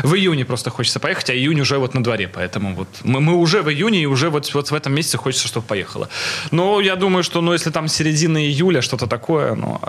[0.03, 3.34] В июне просто хочется поехать, а июнь уже вот на дворе, поэтому вот мы, мы
[3.36, 6.10] уже в июне и уже вот, вот в этом месяце хочется, чтобы поехала.
[6.51, 9.79] Но я думаю, что, ну, если там середина июля, что-то такое, ну...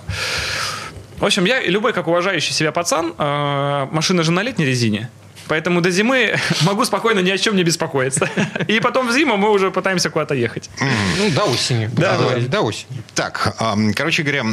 [1.19, 5.11] В общем, я любой, как уважающий себя пацан, э, машина же на летней резине,
[5.49, 8.29] Поэтому до зимы могу спокойно ни о чем не беспокоиться.
[8.69, 10.71] И потом в зиму мы уже пытаемся куда-то ехать.
[11.19, 11.91] Ну, до осени.
[11.93, 12.39] Да, да.
[12.49, 13.03] До осени.
[13.15, 13.57] Так,
[13.95, 14.45] короче говоря,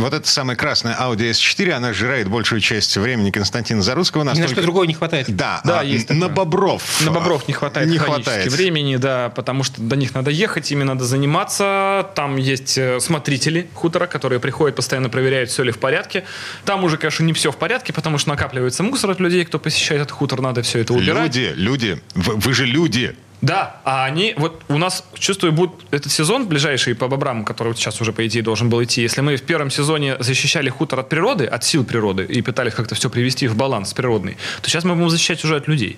[0.00, 4.22] вот эта самая красная Audi S4, она жирает большую часть времени Константина Зарусского.
[4.22, 5.34] Ни на настолько- что другого не хватает.
[5.34, 6.28] Да, Да, а, есть на.
[6.28, 7.00] Бобров.
[7.04, 8.50] На Бобров не хватает Не хватает.
[8.52, 12.08] времени, да, потому что до них надо ехать, ими надо заниматься.
[12.14, 16.24] Там есть э, смотрители хутора, которые приходят, постоянно проверяют, все ли в порядке.
[16.64, 20.09] Там уже, конечно, не все в порядке, потому что накапливается мусор от людей, кто посещает
[20.10, 21.36] этот хутор, надо все это убирать.
[21.36, 23.14] Люди, люди, вы, вы же люди.
[23.42, 27.78] Да, а они, вот у нас, чувствую, будет этот сезон ближайший по бобрам, который вот
[27.78, 29.00] сейчас уже, по идее, должен был идти.
[29.00, 32.94] Если мы в первом сезоне защищали хутор от природы, от сил природы, и пытались как-то
[32.94, 35.96] все привести в баланс природный, то сейчас мы будем защищать уже от людей.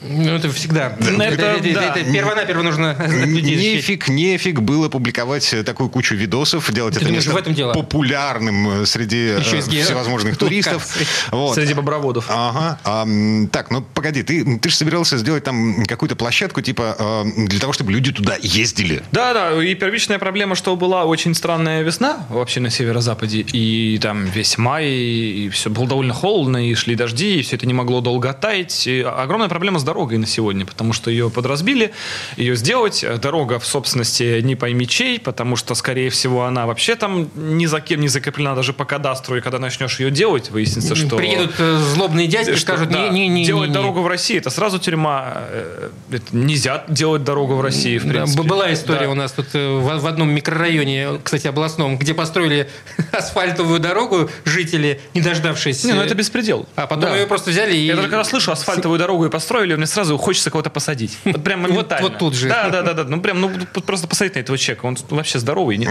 [0.00, 0.96] Ну, это всегда.
[1.00, 1.96] Ну, это, это это- да.
[1.96, 2.96] это перво-наперво нужно.
[3.08, 7.54] Нефиг, нефиг было публиковать э, такую кучу видосов, делать Ты это думаешь, место в этом
[7.54, 7.72] дело?
[7.72, 10.86] популярным э, среди э, всевозможных туристов.
[11.32, 11.54] Вот.
[11.54, 12.26] Среди боброводов.
[12.28, 12.78] Ага.
[12.84, 13.06] А,
[13.50, 17.92] так, ну погоди, ты, ты же собирался сделать там какую-то площадку, типа, для того, чтобы
[17.92, 19.02] люди туда ездили.
[19.12, 24.24] Да, да, и первичная проблема, что была очень странная весна вообще на северо-западе, и там
[24.26, 28.00] весь май, и все было довольно холодно, и шли дожди, и все это не могло
[28.00, 28.86] долго оттаять.
[28.86, 31.92] И огромная проблема с дорогой на сегодня, потому что ее подразбили,
[32.36, 33.04] ее сделать.
[33.22, 37.80] Дорога в собственности не пойми чей, потому что, скорее всего, она вообще там ни за
[37.80, 41.16] кем не закреплена даже по кадастру, и когда начнешь ее делать, выяснится, что...
[41.16, 43.74] Приедут э, злобные дядьки, Что, скажут, да, не, не, не, делать не, не.
[43.74, 45.32] дорогу в России это сразу тюрьма.
[45.50, 48.42] э, это нельзя делать дорогу в России, в Да, принципе.
[48.42, 49.10] была история Да.
[49.10, 52.68] у нас тут э, в, в одном микрорайоне, кстати, областном, где построили
[53.12, 55.84] асфальтовую дорогу жители, не дождавшись.
[55.84, 56.66] Не, ну э, это беспредел.
[56.76, 57.16] А потом Да.
[57.16, 57.86] ее просто взяли и...
[57.86, 61.16] Я даже когда слышу асфальтовую дорогу и построили, мне сразу хочется кого-то посадить.
[61.24, 62.08] Вот прям Вот- моментально.
[62.08, 62.48] вот тут же.
[62.48, 63.04] Да, да, да, да.
[63.04, 63.50] Ну прям, ну
[63.86, 64.86] просто посмотреть на этого человека.
[64.86, 65.88] Он вообще здоровый, нет?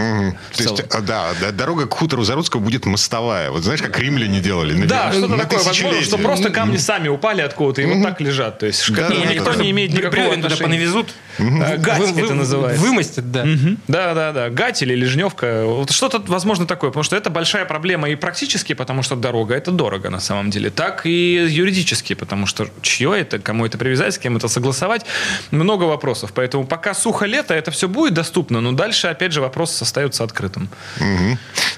[0.56, 3.50] То есть, э, да, да, дорога к хутору Заруцкого будет мостовая.
[3.50, 4.74] Вот знаешь, как римляне делали?
[4.74, 5.58] на Да, что-то такое.
[5.62, 8.58] Возможно, что просто камни сами упали откуда-то и вот так лежат.
[8.58, 9.62] То есть, Да, да, никто да.
[9.62, 10.64] не имеет никакого бревен туда отношения.
[10.64, 11.14] понавезут.
[11.38, 12.82] Э, Гать Вы- вы- это называется.
[12.82, 13.46] Вымостят, да.
[13.86, 14.50] Да, да, да.
[14.50, 15.64] Гать или Лежневка.
[15.64, 16.90] Вот что-то, возможно, такое.
[16.90, 20.70] Потому что это большая проблема и практически, потому что дорога это дорого на самом деле,
[20.70, 25.04] так и юридически, потому что чье это, кому это привязать, с кем это согласовать.
[25.50, 26.32] Много вопросов.
[26.34, 30.68] Поэтому пока сухо лето, это все будет доступно, но дальше, опять же, вопрос остается открытым.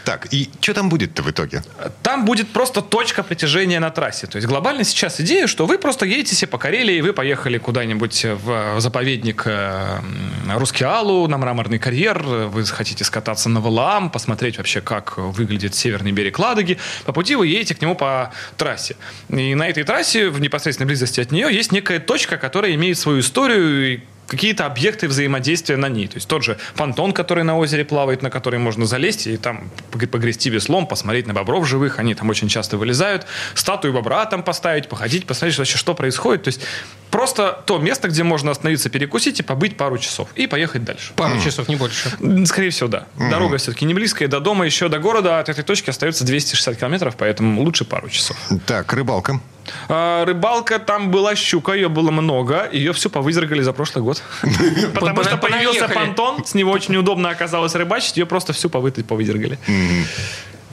[0.04, 1.62] Так, и что там будет-то в итоге?
[2.02, 4.26] Там будет просто точка притяжения на трассе.
[4.26, 8.24] То есть глобально сейчас идея, что вы просто едете себе по Карелии, вы поехали куда-нибудь
[8.44, 15.18] в заповедник э, Рускеалу, на мраморный карьер, вы хотите скататься на Валаам, посмотреть вообще, как
[15.18, 16.78] выглядит северный берег Ладоги.
[17.04, 18.96] По пути вы едете к нему по трассе.
[19.28, 23.20] И на этой трассе, в непосредственной близости от нее, есть некая точка, которая имеет свою
[23.20, 26.06] историю и какие-то объекты взаимодействия на ней.
[26.06, 29.70] То есть тот же понтон, который на озере плавает, на который можно залезть и там
[29.90, 34.42] пог- погрести веслом, посмотреть на бобров живых, они там очень часто вылезают, статую бобра там
[34.44, 36.44] поставить, походить, посмотреть вообще, что происходит.
[36.44, 36.60] То есть
[37.10, 41.12] просто то место, где можно остановиться, перекусить и побыть пару часов и поехать дальше.
[41.16, 42.10] Пару часов, не больше.
[42.46, 43.06] Скорее всего, да.
[43.16, 47.16] Дорога все-таки не близкая, до дома еще до города от этой точки остается 260 километров,
[47.16, 48.36] поэтому лучше пару часов.
[48.66, 49.40] Так, рыбалка.
[49.88, 54.22] А, рыбалка, там была щука, ее было много, ее всю повыдергали за прошлый год.
[54.94, 59.58] Потому что появился понтон, с него очень неудобно оказалось рыбачить, ее просто всю повы- повыдергали.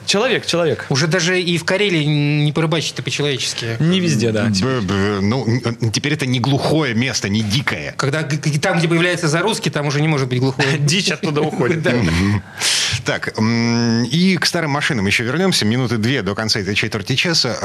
[0.06, 0.86] Человек, человек.
[0.88, 3.76] Уже даже и в Карелии не порыбачить-то по-человечески.
[3.78, 4.44] Не везде, да.
[4.46, 5.44] Б- б- Ну,
[5.92, 7.92] теперь это не глухое место, не дикое.
[7.98, 10.64] Когда там, где появляется зарусский, там уже не может быть глухой.
[10.78, 11.86] Дичь оттуда уходит.
[13.04, 15.64] Так, и к старым машинам еще вернемся.
[15.64, 17.56] Минуты две до конца этой четверти часа.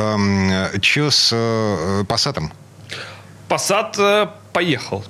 [0.82, 2.52] Че с э, Пассатом?
[3.48, 5.04] Посад э, поехал.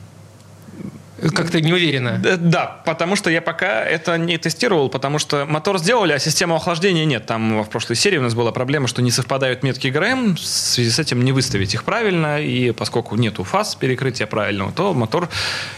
[1.31, 2.17] Как-то не уверенно.
[2.17, 6.55] Д- Да, потому что я пока это не тестировал, потому что мотор сделали, а систему
[6.55, 7.25] охлаждения нет.
[7.25, 10.89] Там в прошлой серии у нас была проблема, что не совпадают метки ГРМ, в связи
[10.89, 15.29] с этим не выставить их правильно, и поскольку нету фаз перекрытия правильного, то мотор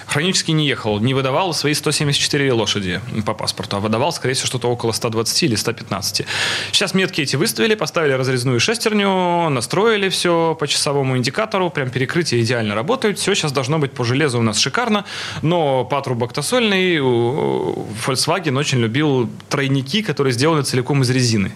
[0.06, 4.70] хронически не ехал, не выдавал свои 174 лошади по паспорту, а выдавал, скорее всего, что-то
[4.70, 6.26] около 120 или 115.
[6.72, 12.76] Сейчас метки эти выставили, поставили разрезную шестерню, настроили все по часовому индикатору, прям перекрытие идеально
[12.76, 15.06] работают, все сейчас должно быть по железу у нас шикарно,
[15.42, 21.52] но патрубок тосольный, у- Volkswagen очень любил тройники, которые сделаны целиком из резины.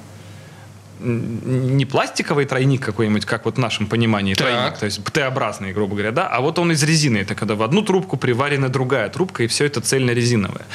[1.00, 4.48] Не пластиковый тройник какой-нибудь, как вот в нашем понимании Так.
[4.48, 7.64] тройник, то есть Т-образный, грубо говоря, да, а вот он из резины, это когда в
[7.64, 10.66] одну трубку приварена другая трубка, и все это цельно-резиновое.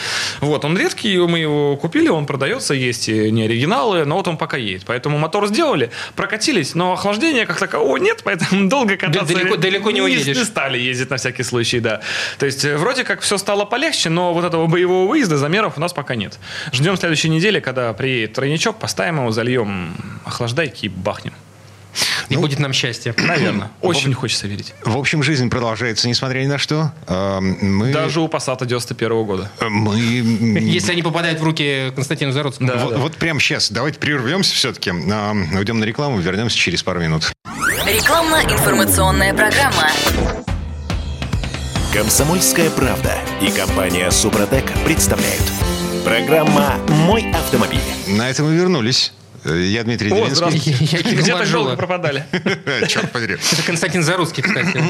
[0.40, 4.56] Вот, он редкий, мы его купили, он продается, есть не оригиналы, но вот он пока
[4.56, 4.84] есть.
[4.86, 10.00] Поэтому мотор сделали, прокатились, но охлаждения как такового нет, поэтому долго кататься далеко- далеко не
[10.02, 10.36] уедешь.
[10.36, 12.00] Не стали ездить на всякий случай, да.
[12.38, 15.80] То есть э, вроде как все стало полегче, но вот этого боевого выезда, замеров у
[15.80, 16.38] нас пока нет.
[16.72, 21.32] Ждем следующей недели, когда приедет тройничок, поставим его, зальем охлаждайки и бахнем.
[22.28, 23.14] И будет нам счастье.
[23.18, 23.70] Наверное.
[23.80, 24.74] Очень не хочется верить.
[24.84, 26.92] В общем, жизнь продолжается, несмотря ни на что.
[27.06, 29.50] Э, Мы, Даже у Passat 91 года.
[29.60, 32.68] мы Если они попадают в руки Константину Заруцкому.
[32.68, 32.78] Да.
[32.78, 33.70] вот, вот прямо сейчас.
[33.70, 34.90] Давайте прервемся все-таки.
[34.90, 37.32] Уйдем на рекламу, вернемся через пару минут.
[37.86, 39.90] Рекламно-информационная программа.
[41.92, 45.42] Комсомольская правда и компания Супротек представляют.
[46.04, 47.78] Программа «Мой автомобиль».
[48.08, 49.12] На этом мы вернулись.
[49.44, 50.74] Я Дмитрий О, Делинский.
[50.80, 52.24] Я Где так долго пропадали?
[52.88, 53.34] Черт подери.
[53.52, 54.82] Это Константин Заруцкий, кстати.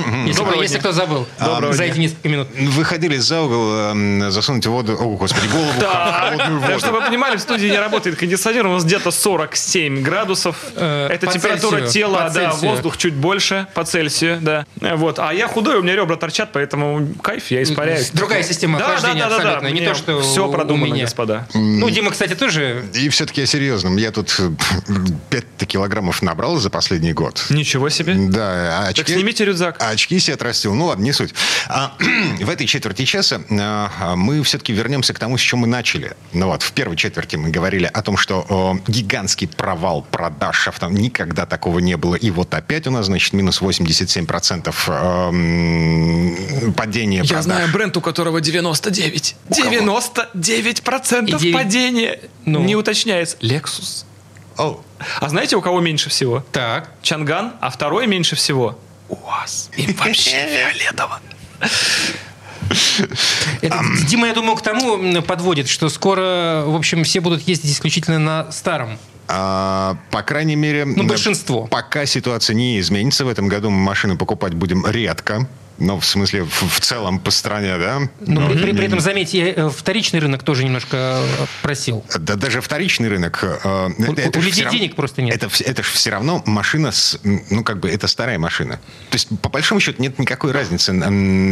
[0.63, 2.49] Если, кто забыл Доброго за эти несколько минут.
[2.57, 6.79] Выходили за угол, эм, засунуть воду, о, господи, голову в холодную Так, воду.
[6.79, 10.57] чтобы вы понимали, в студии не работает кондиционер, у нас где-то 47 градусов.
[10.77, 14.67] Э, Это температура тела, да, воздух чуть больше по Цельсию, да.
[14.77, 15.19] Вот.
[15.19, 18.11] А я худой, у меня ребра торчат, поэтому кайф, я испаряюсь.
[18.11, 19.51] Другая система Да, охлаждения да, да, да, да.
[19.57, 19.79] абсолютно.
[19.81, 21.05] Не то, что все у продумано, меня.
[21.05, 21.47] господа.
[21.55, 23.97] Ну, Дима, кстати, тоже И все-таки о серьезном.
[23.97, 24.35] Я тут
[25.31, 27.47] 5 килограммов набрал за последний год.
[27.51, 28.15] Ничего себе.
[28.15, 29.03] Да, а очки...
[29.03, 29.77] Так снимите рюкзак.
[29.81, 30.75] А очки себе отрастил.
[30.75, 31.35] Ну ладно, не суть.
[31.69, 31.95] А,
[32.41, 36.17] в этой четверти часа а, мы все-таки вернемся к тому, с чем мы начали.
[36.33, 40.89] Ну вот, в первой четверти мы говорили о том, что о, гигантский провал продаж авто.
[40.89, 42.15] Никогда такого не было.
[42.15, 47.45] И вот опять у нас, значит, минус 87% эм, падения Я продаж.
[47.45, 49.37] знаю бренд, у которого 99.
[49.51, 52.21] 99% И девять- падения.
[52.45, 52.63] Ну.
[52.63, 53.37] Не уточняется.
[53.41, 54.05] Lexus.
[54.57, 54.81] О,
[55.21, 56.45] А знаете, у кого меньше всего?
[56.53, 56.91] так.
[57.03, 58.79] Чанган, а второй меньше всего
[59.09, 59.71] УАЗ.
[59.77, 61.21] Им вообще фиолетово.
[63.61, 68.19] Это, Дима, я думаю, к тому подводит, что скоро, в общем, все будут ездить исключительно
[68.19, 68.99] на старом.
[69.29, 70.85] А, по крайней мере...
[70.85, 71.67] Ну, большинство.
[71.67, 75.49] Пока ситуация не изменится, в этом году мы машины покупать будем редко.
[75.79, 78.01] Ну, в смысле, в, в целом по стране, да?
[78.21, 82.05] Но при, при- при этом, заметьте, э, вторичный рынок тоже немножко э, просил.
[82.19, 83.41] Да даже вторичный рынок...
[83.43, 85.35] э, У- это у людей равно- денег просто нет.
[85.35, 87.19] Это, это же все равно машина с...
[87.51, 88.75] Ну, как бы, это старая машина.
[89.11, 90.93] То есть, по большому счету, нет никакой разницы.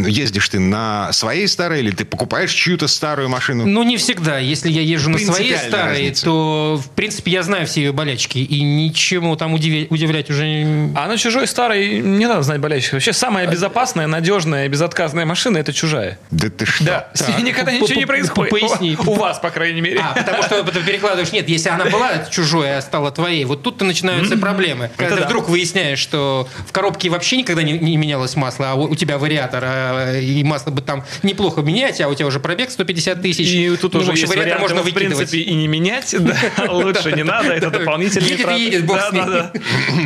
[0.09, 3.67] Ездишь ты на своей старой или ты покупаешь чью-то старую машину.
[3.67, 4.39] Ну, не всегда.
[4.39, 6.25] Если я езжу на своей старой, разница.
[6.25, 8.39] то, в принципе, я знаю все ее болячки.
[8.39, 10.47] И ничему там удивлять, удивлять уже...
[10.47, 12.95] не- А на чужой старой не надо знать болельщиков.
[12.95, 16.19] Вообще самая безопасная, надежная, безотказная машина это чужая.
[16.31, 16.85] Да ты что?
[16.85, 18.51] Да, с ней никогда ничего не происходит.
[18.51, 18.97] поясни.
[19.05, 20.01] У вас, по крайней мере.
[20.01, 21.33] А, потому что ты перекладываешь...
[21.33, 24.91] Нет, если она была чужой, а стала твоей, вот тут-то начинаются проблемы.
[24.97, 29.19] Когда ты вдруг выясняешь, что в коробке вообще никогда не, менялось масло, а у тебя
[29.19, 33.49] вариатор, а, и масло бы там неплохо менять, а у тебя уже пробег 150 тысяч.
[33.49, 35.49] И тут Ну, уже есть вариатор можно в принципе, выкидывать.
[35.49, 36.15] и не менять.
[36.57, 38.99] Да, лучше не надо, это дополнительные Едет и едет, бог.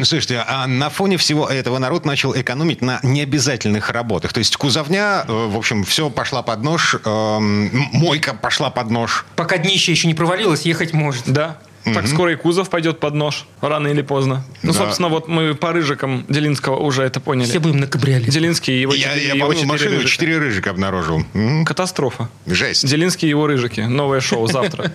[0.04, 4.32] Слушайте, а на фоне всего этого народ начал экономить на необязательных работах.
[4.32, 9.24] То есть кузовня, э, в общем, все пошла под нож, эм, мойка пошла под нож.
[9.34, 11.24] Пока днище еще не провалилось, ехать может.
[11.26, 11.58] Да.
[11.94, 14.44] Так скоро и кузов пойдет под нож, рано или поздно.
[14.64, 14.78] Ну, Да.
[14.80, 17.48] собственно, вот мы по рыжикам Делинского уже это поняли.
[17.48, 18.28] Все будем на кабриолете.
[18.32, 20.10] Делинский и его Я, четыре- я его помню, четыре машину рыжика.
[20.10, 21.24] четыре рыжика обнаружил.
[21.34, 22.28] М, Катастрофа.
[22.44, 22.84] Жесть.
[22.88, 23.82] Делинский и его рыжики.
[23.82, 24.90] Новое шоу завтра.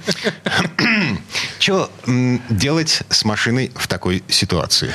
[1.60, 1.90] Что
[2.50, 4.92] делать с машиной в такой ситуации?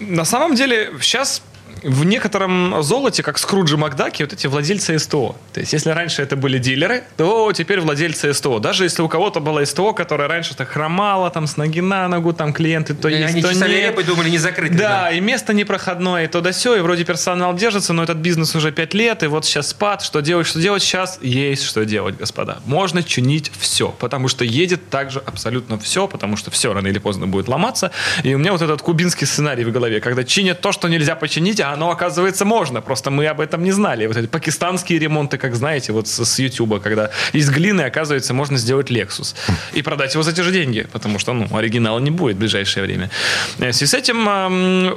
[0.00, 1.42] На самом деле, сейчас
[1.86, 5.36] в некотором золоте, как Скруджи Макдаки, вот эти владельцы СТО.
[5.52, 8.58] То есть, если раньше это были дилеры, то теперь владельцы СТО.
[8.58, 12.32] Даже если у кого-то было СТО, которое раньше так хромало, там, с ноги на ногу,
[12.32, 13.68] там, клиенты то И есть, Они то нет.
[13.68, 14.74] репой, думали, не закрыто.
[14.76, 18.54] Да, и место непроходное, и то да сё, и вроде персонал держится, но этот бизнес
[18.54, 22.16] уже пять лет, и вот сейчас спад, что делать, что делать сейчас, есть что делать,
[22.16, 22.58] господа.
[22.66, 27.26] Можно чинить все, потому что едет также абсолютно все, потому что все рано или поздно
[27.26, 27.90] будет ломаться.
[28.24, 31.60] И у меня вот этот кубинский сценарий в голове, когда чинят то, что нельзя починить,
[31.60, 34.06] а оно оказывается можно, просто мы об этом не знали.
[34.06, 38.56] Вот эти пакистанские ремонты, как знаете, вот с, с YouTube, когда из глины, оказывается, можно
[38.58, 39.34] сделать Lexus
[39.74, 42.84] и продать его за те же деньги, потому что, ну, оригинала не будет в ближайшее
[42.84, 43.10] время.
[43.58, 44.26] Э, В связи с этим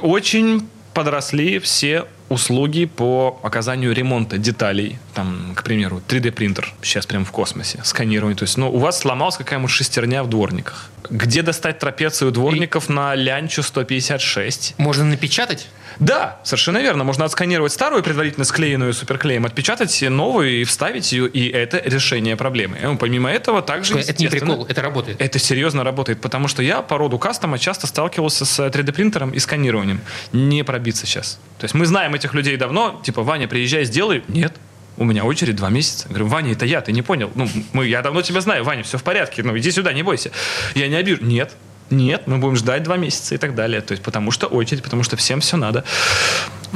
[0.02, 4.98] очень подросли все услуги по оказанию ремонта деталей.
[5.14, 8.36] Там, к примеру, 3D-принтер сейчас прям в космосе, сканирование.
[8.36, 10.90] То есть, ну, у вас сломалась какая-нибудь шестерня в дворниках.
[11.10, 14.74] Где достать трапецию дворников на лянчу 156?
[14.78, 15.68] Можно напечатать?
[16.00, 17.04] Да, совершенно верно.
[17.04, 22.78] Можно отсканировать старую, предварительно склеенную суперклеем, отпечатать новую и вставить ее, и это решение проблемы.
[22.82, 23.98] Ну, помимо этого, также...
[23.98, 25.20] Это не прикол, это работает.
[25.20, 30.00] это серьезно работает, потому что я по роду кастома часто сталкивался с 3D-принтером и сканированием.
[30.32, 31.38] Не пробиться сейчас.
[31.58, 34.24] То есть мы знаем этих людей давно, типа, Ваня, приезжай, сделай.
[34.28, 34.54] Нет.
[34.96, 36.06] У меня очередь два месяца.
[36.08, 37.30] Я говорю, Ваня, это я, ты не понял.
[37.34, 39.42] Ну, мы, я давно тебя знаю, Ваня, все в порядке.
[39.42, 40.30] Ну, иди сюда, не бойся.
[40.74, 41.22] Я не обижу.
[41.22, 41.52] Нет.
[41.90, 43.80] Нет, мы будем ждать два месяца и так далее.
[43.80, 45.84] То есть, потому что очередь, потому что всем все надо.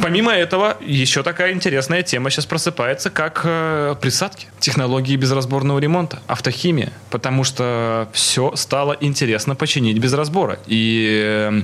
[0.03, 6.93] Помимо этого, еще такая интересная тема сейчас просыпается, как э, присадки, технологии безразборного ремонта, автохимия,
[7.11, 10.59] потому что все стало интересно починить без разбора.
[10.67, 11.63] И э,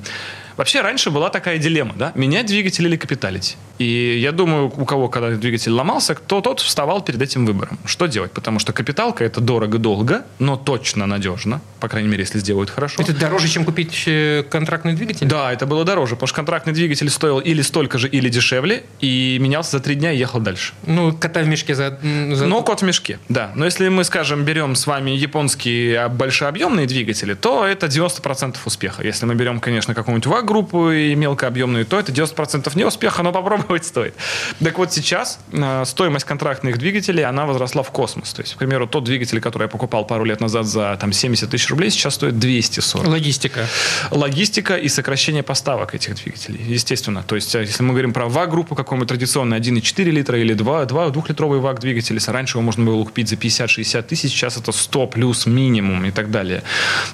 [0.60, 3.56] Вообще раньше была такая дилемма, да, менять двигатель или капиталить.
[3.78, 7.78] И я думаю, у кого когда двигатель ломался, кто тот вставал перед этим выбором.
[7.86, 8.30] Что делать?
[8.32, 13.00] Потому что капиталка это дорого-долго, но точно надежно, по крайней мере, если сделают хорошо.
[13.00, 15.26] Это дороже, чем купить э, контрактный двигатель?
[15.26, 19.38] Да, это было дороже, потому что контрактный двигатель стоил или столько же, или дешевле, и
[19.40, 20.74] менялся за три дня и ехал дальше.
[20.84, 21.98] Ну, кота в мешке за...
[22.02, 22.44] за...
[22.44, 23.52] Но кот в мешке, да.
[23.54, 29.02] Но если мы, скажем, берем с вами японские большеобъемные двигатели, то это 90% успеха.
[29.02, 33.84] Если мы берем, конечно, какую-нибудь ВАГ-группу и мелкообъемную, то это 90% не успеха, но попробовать
[33.84, 34.14] стоит.
[34.62, 38.32] Так вот сейчас э, стоимость контрактных двигателей, она возросла в космос.
[38.32, 41.50] То есть, к примеру, тот двигатель, который я покупал пару лет назад за там, 70
[41.50, 43.06] тысяч рублей, сейчас стоит 240.
[43.06, 43.66] Логистика.
[44.10, 47.22] Логистика и сокращение поставок этих двигателей, естественно.
[47.22, 51.10] То есть, э, если мы говорим про ВАГ-группу, какую-нибудь традиционную 1,4 литра или 2, 2
[51.10, 56.04] двухлитровый ВАГ-двигатель, раньше его можно было купить за 50-60 тысяч, сейчас это 100 плюс минимум
[56.04, 56.62] и так далее.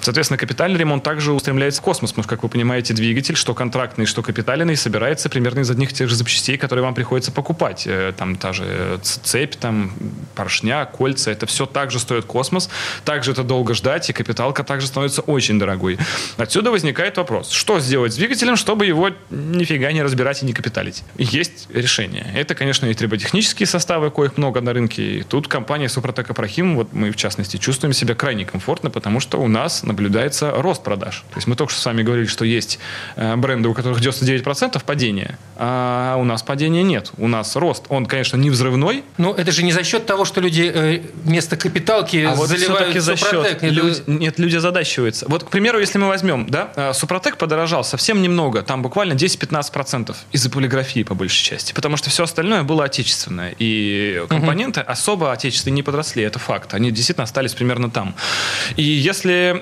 [0.01, 4.05] Соответственно, капитальный ремонт также устремляется в космос, потому что, как вы понимаете, двигатель, что контрактный,
[4.05, 7.83] что капитальный, собирается примерно из одних тех же запчастей, которые вам приходится покупать.
[7.85, 9.91] Э, Там та же цепь, там
[10.35, 12.69] поршня, кольца, это все также стоит космос,
[13.03, 15.97] также это долго ждать, и капиталка также становится очень дорогой.
[16.37, 21.03] Отсюда возникает вопрос, что сделать с двигателем, чтобы его нифига не разбирать и не капиталить?
[21.17, 22.25] Есть решение.
[22.35, 25.19] Это, конечно, и триботехнические составы, коих много на рынке.
[25.19, 29.37] И тут компания Супротек Апрахим, вот мы в частности, чувствуем себя крайне комфортно, потому что
[29.37, 31.23] у нас наблюдается рост продаж.
[31.31, 34.83] То есть мы только что с вами говорили, что есть э, бренды, у которых 99%
[34.83, 37.11] падения, а у нас падения нет.
[37.17, 37.85] У нас рост.
[37.89, 39.03] Он, конечно, не взрывной.
[39.17, 42.89] Но это же не за счет того, что люди э, вместо капиталки А вот заливают
[42.89, 43.61] все-таки за счет.
[43.61, 45.25] Люди- нет, люди озадачиваются.
[45.27, 50.15] Вот, к примеру, если мы возьмем, да, э, Супротек подорожал совсем немного, там буквально 10-15%
[50.31, 53.55] из-за полиграфии по большей части, потому что все остальное было отечественное.
[53.59, 56.73] И компоненты особо отечественные не подросли, это факт.
[56.73, 58.15] Они действительно остались примерно там.
[58.75, 59.59] И если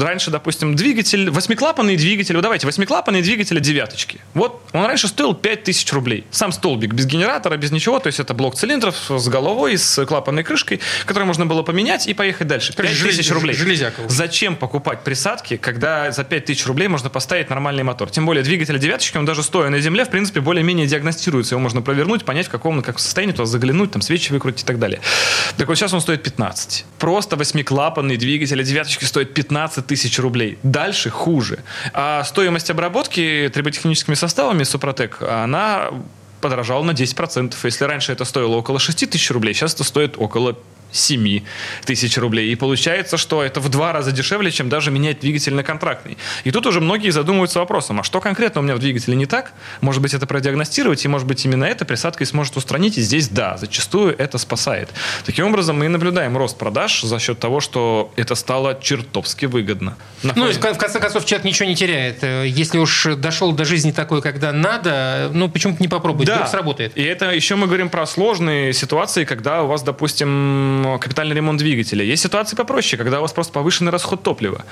[0.00, 4.18] раньше, допустим, двигатель, восьмиклапанный двигатель, вот давайте, восьмиклапанные двигатели девяточки.
[4.34, 6.24] Вот он раньше стоил 5000 рублей.
[6.30, 10.42] Сам столбик без генератора, без ничего, то есть это блок цилиндров с головой, с клапанной
[10.42, 12.72] крышкой, который можно было поменять и поехать дальше.
[12.72, 13.54] То есть 5000 желез- рублей.
[13.56, 14.02] железяка.
[14.08, 18.10] Зачем покупать присадки, когда за 5000 рублей можно поставить нормальный мотор?
[18.10, 21.54] Тем более двигатель девяточки, он даже стоя на земле, в принципе, более-менее диагностируется.
[21.54, 24.78] Его можно провернуть, понять, в каком как состоянии, туда заглянуть, там свечи выкрутить и так
[24.78, 25.00] далее.
[25.56, 26.84] Так вот сейчас он стоит 15.
[26.98, 30.58] Просто восьмиклапанный двигатель девяточки стоит 15 тысяч рублей.
[30.62, 31.60] Дальше хуже.
[31.92, 35.90] А стоимость обработки триботехническими составами Супротек, она
[36.40, 37.54] подорожала на 10%.
[37.62, 40.56] Если раньше это стоило около 6 тысяч рублей, сейчас это стоит около
[40.92, 41.40] 7
[41.84, 42.50] тысяч рублей.
[42.52, 46.16] И получается, что это в два раза дешевле, чем даже менять двигатель на контрактный.
[46.44, 49.52] И тут уже многие задумываются вопросом, а что конкретно у меня в двигателе не так?
[49.80, 52.98] Может быть, это продиагностировать, и может быть, именно эта присадка и сможет устранить.
[52.98, 54.88] И здесь, да, зачастую это спасает.
[55.24, 59.96] Таким образом, мы и наблюдаем рост продаж за счет того, что это стало чертовски выгодно.
[60.22, 62.18] На Ну, фоне- в кон- в конце концов, человек ничего не теряет.
[62.22, 66.92] Э, Если уж дошел до жизни такой, когда надо, ну, почему-то не попробовать, вдруг сработает.
[66.96, 72.04] И это еще мы говорим про сложные ситуации, когда у вас, допустим, капитальный ремонт двигателя.
[72.04, 74.64] Есть ситуации попроще, когда у вас просто повышенный расход топлива.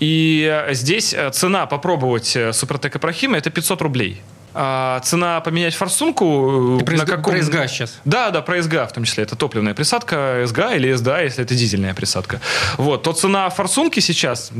[0.00, 4.22] И э, здесь э, цена попробовать э, Супротек Апрахима это 500 рублей.
[4.54, 7.34] А цена поменять форсунку э, Про на СГ каком...
[7.34, 8.00] про СГА сейчас.
[8.04, 9.24] Да, да, про СГА в том числе.
[9.24, 12.40] Это топливная присадка СГА или СДА, если это дизельная присадка.
[12.78, 13.02] Вот.
[13.02, 14.52] То цена форсунки сейчас,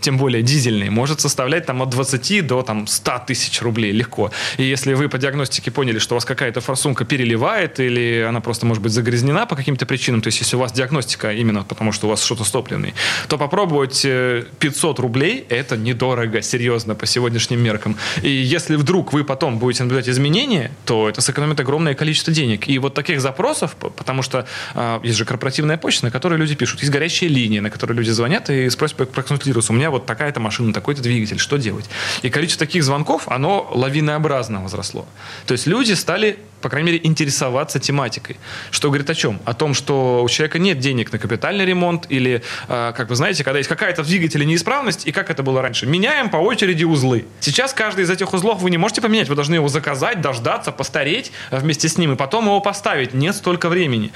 [0.00, 4.30] тем более дизельной, может составлять там от 20 до там, 100 тысяч рублей легко.
[4.56, 8.64] И если вы по диагностике поняли, что у вас какая-то форсунка переливает или она просто
[8.64, 12.06] может быть загрязнена по каким-то причинам, то есть если у вас диагностика именно потому, что
[12.06, 12.94] у вас что-то с топливной,
[13.28, 17.96] то попробовать э, 500 рублей– это недорого, серьезно, по сегодняшним меркам.
[18.22, 22.68] И если вдруг вы потом будете наблюдать изменения, то это сэкономит огромное количество денег.
[22.68, 26.80] И вот таких запросов, потому что а, есть же корпоративная почта, на которой люди пишут,
[26.80, 29.72] есть горячая линия, на которой люди звонят и с просьбой проконсультироваться.
[29.72, 31.86] У меня вот такая-то машина, такой-то двигатель, что делать?
[32.22, 35.06] И количество таких звонков, оно лавинообразно возросло.
[35.46, 38.36] То есть люди стали по крайней мере, интересоваться тематикой.
[38.70, 39.40] Что говорит о чем?
[39.44, 43.44] О том, что у человека нет денег на капитальный ремонт или, э, как вы знаете,
[43.44, 47.26] когда есть какая-то в двигателе неисправность, и как это было раньше, меняем по очереди узлы.
[47.40, 51.32] Сейчас каждый из этих узлов вы не можете поменять, вы должны его заказать, дождаться, постареть
[51.50, 53.12] э, вместе с ним, и потом его поставить.
[53.12, 54.12] Нет столько времени.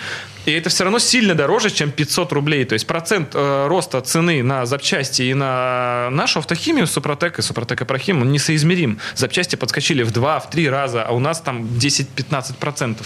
[0.47, 2.65] И это все равно сильно дороже, чем 500 рублей.
[2.65, 7.83] То есть процент э, роста цены на запчасти и на нашу автохимию Супротек и Супротек
[7.83, 8.99] Апрахим, он несоизмерим.
[9.17, 13.05] Запчасти подскочили в 2, в 3 раза, а у нас там 10-15 15%.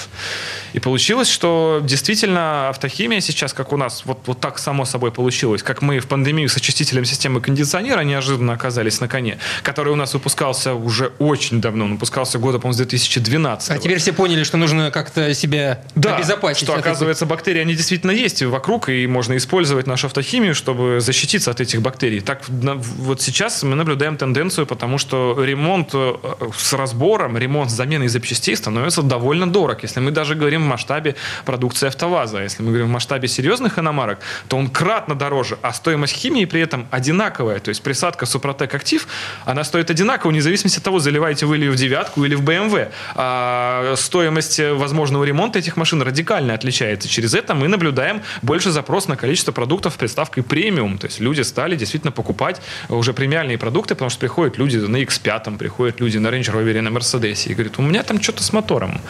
[0.72, 5.62] И получилось, что действительно автохимия сейчас, как у нас, вот, вот так само собой получилось,
[5.62, 10.14] как мы в пандемию с очистителем системы кондиционера неожиданно оказались на коне, который у нас
[10.14, 13.70] выпускался уже очень давно, он выпускался года, по-моему, с 2012.
[13.70, 16.64] А теперь все поняли, что нужно как-то себя да, обезопасить.
[16.64, 21.60] что, оказывается, бактерии, они действительно есть вокруг, и можно использовать нашу автохимию, чтобы защититься от
[21.60, 22.20] этих бактерий.
[22.20, 26.14] Так вот сейчас мы наблюдаем тенденцию, потому что ремонт э,
[26.56, 29.82] с разбором, ремонт с заменой запчастей становится довольно дорог.
[29.82, 31.14] Если мы даже говорим в масштабе
[31.44, 34.18] продукции АвтоВАЗа, если мы говорим в масштабе серьезных иномарок,
[34.48, 37.60] то он кратно дороже, а стоимость химии при этом одинаковая.
[37.60, 39.06] То есть присадка Супротек Актив,
[39.44, 42.88] она стоит одинаково, вне зависимости от того, заливаете вы ее в девятку или в BMW.
[43.14, 47.08] А стоимость возможного ремонта этих машин радикально отличается.
[47.08, 50.98] Через это мы наблюдаем больше запрос на количество продуктов с приставкой премиум.
[50.98, 55.58] То есть люди стали действительно покупать уже премиальные продукты, потому что приходят люди на X5,
[55.58, 59.00] приходят люди на Range Rover, на Mercedes и говорят, у меня там что-то с мотором.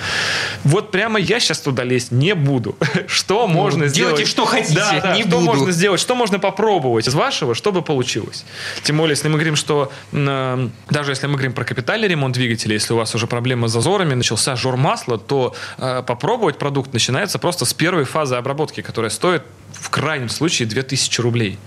[0.64, 2.76] Вот прямо я сейчас туда лезть не буду.
[3.06, 4.16] Что ну, можно сделать?
[4.16, 5.44] Делайте, что хотите, да, да, не что буду.
[5.44, 8.44] можно сделать, что можно попробовать из вашего, чтобы получилось.
[8.82, 12.74] Тем более, если мы говорим, что э, даже если мы говорим про капитальный ремонт двигателя,
[12.74, 17.38] если у вас уже проблемы с зазорами, начался жор масла, то э, попробовать продукт начинается
[17.38, 19.42] просто с первой фазы обработки, которая стоит
[19.72, 21.58] в крайнем случае 2000 рублей.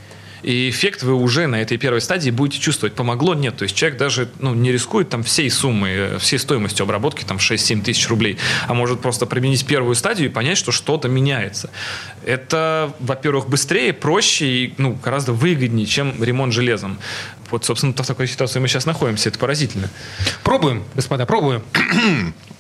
[0.44, 2.94] И эффект вы уже на этой первой стадии будете чувствовать.
[2.96, 3.34] Помогло?
[3.34, 3.58] Нет.
[3.58, 7.38] То есть человек даже ну, не рискует там всей суммой, э, всей стоимостью обработки, там
[7.38, 8.38] 6-7 тысяч рублей,
[8.68, 11.70] а может просто применить первую стадию и понять, что что-то меняется.
[12.26, 17.00] Это, во-первых, быстрее, проще и ну, гораздо выгоднее, чем ремонт железом.
[17.50, 19.30] Вот, собственно, в такой ситуации мы сейчас находимся.
[19.30, 19.90] Это поразительно.
[20.44, 21.64] Пробуем, господа, пробуем.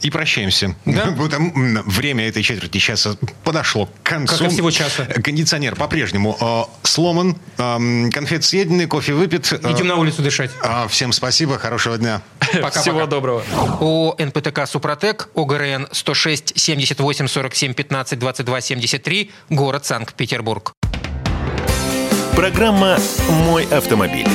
[0.00, 0.74] И прощаемся.
[0.84, 1.06] Да?
[1.86, 4.36] Время этой четверти часа подошло к концу.
[4.36, 5.04] Как и всего часа.
[5.04, 9.52] Кондиционер по-прежнему э, сломан, э, конфет съедены, кофе выпит.
[9.52, 10.50] Идем на улицу дышать.
[10.88, 12.22] Всем спасибо, хорошего дня.
[12.62, 13.06] Пока, Всего пока.
[13.06, 13.42] доброго.
[13.80, 20.72] О НПТК «Супротек», ОГРН 106 78 47 15 22 73, город Санкт-Петербург.
[22.34, 24.28] Программа «Мой автомобиль».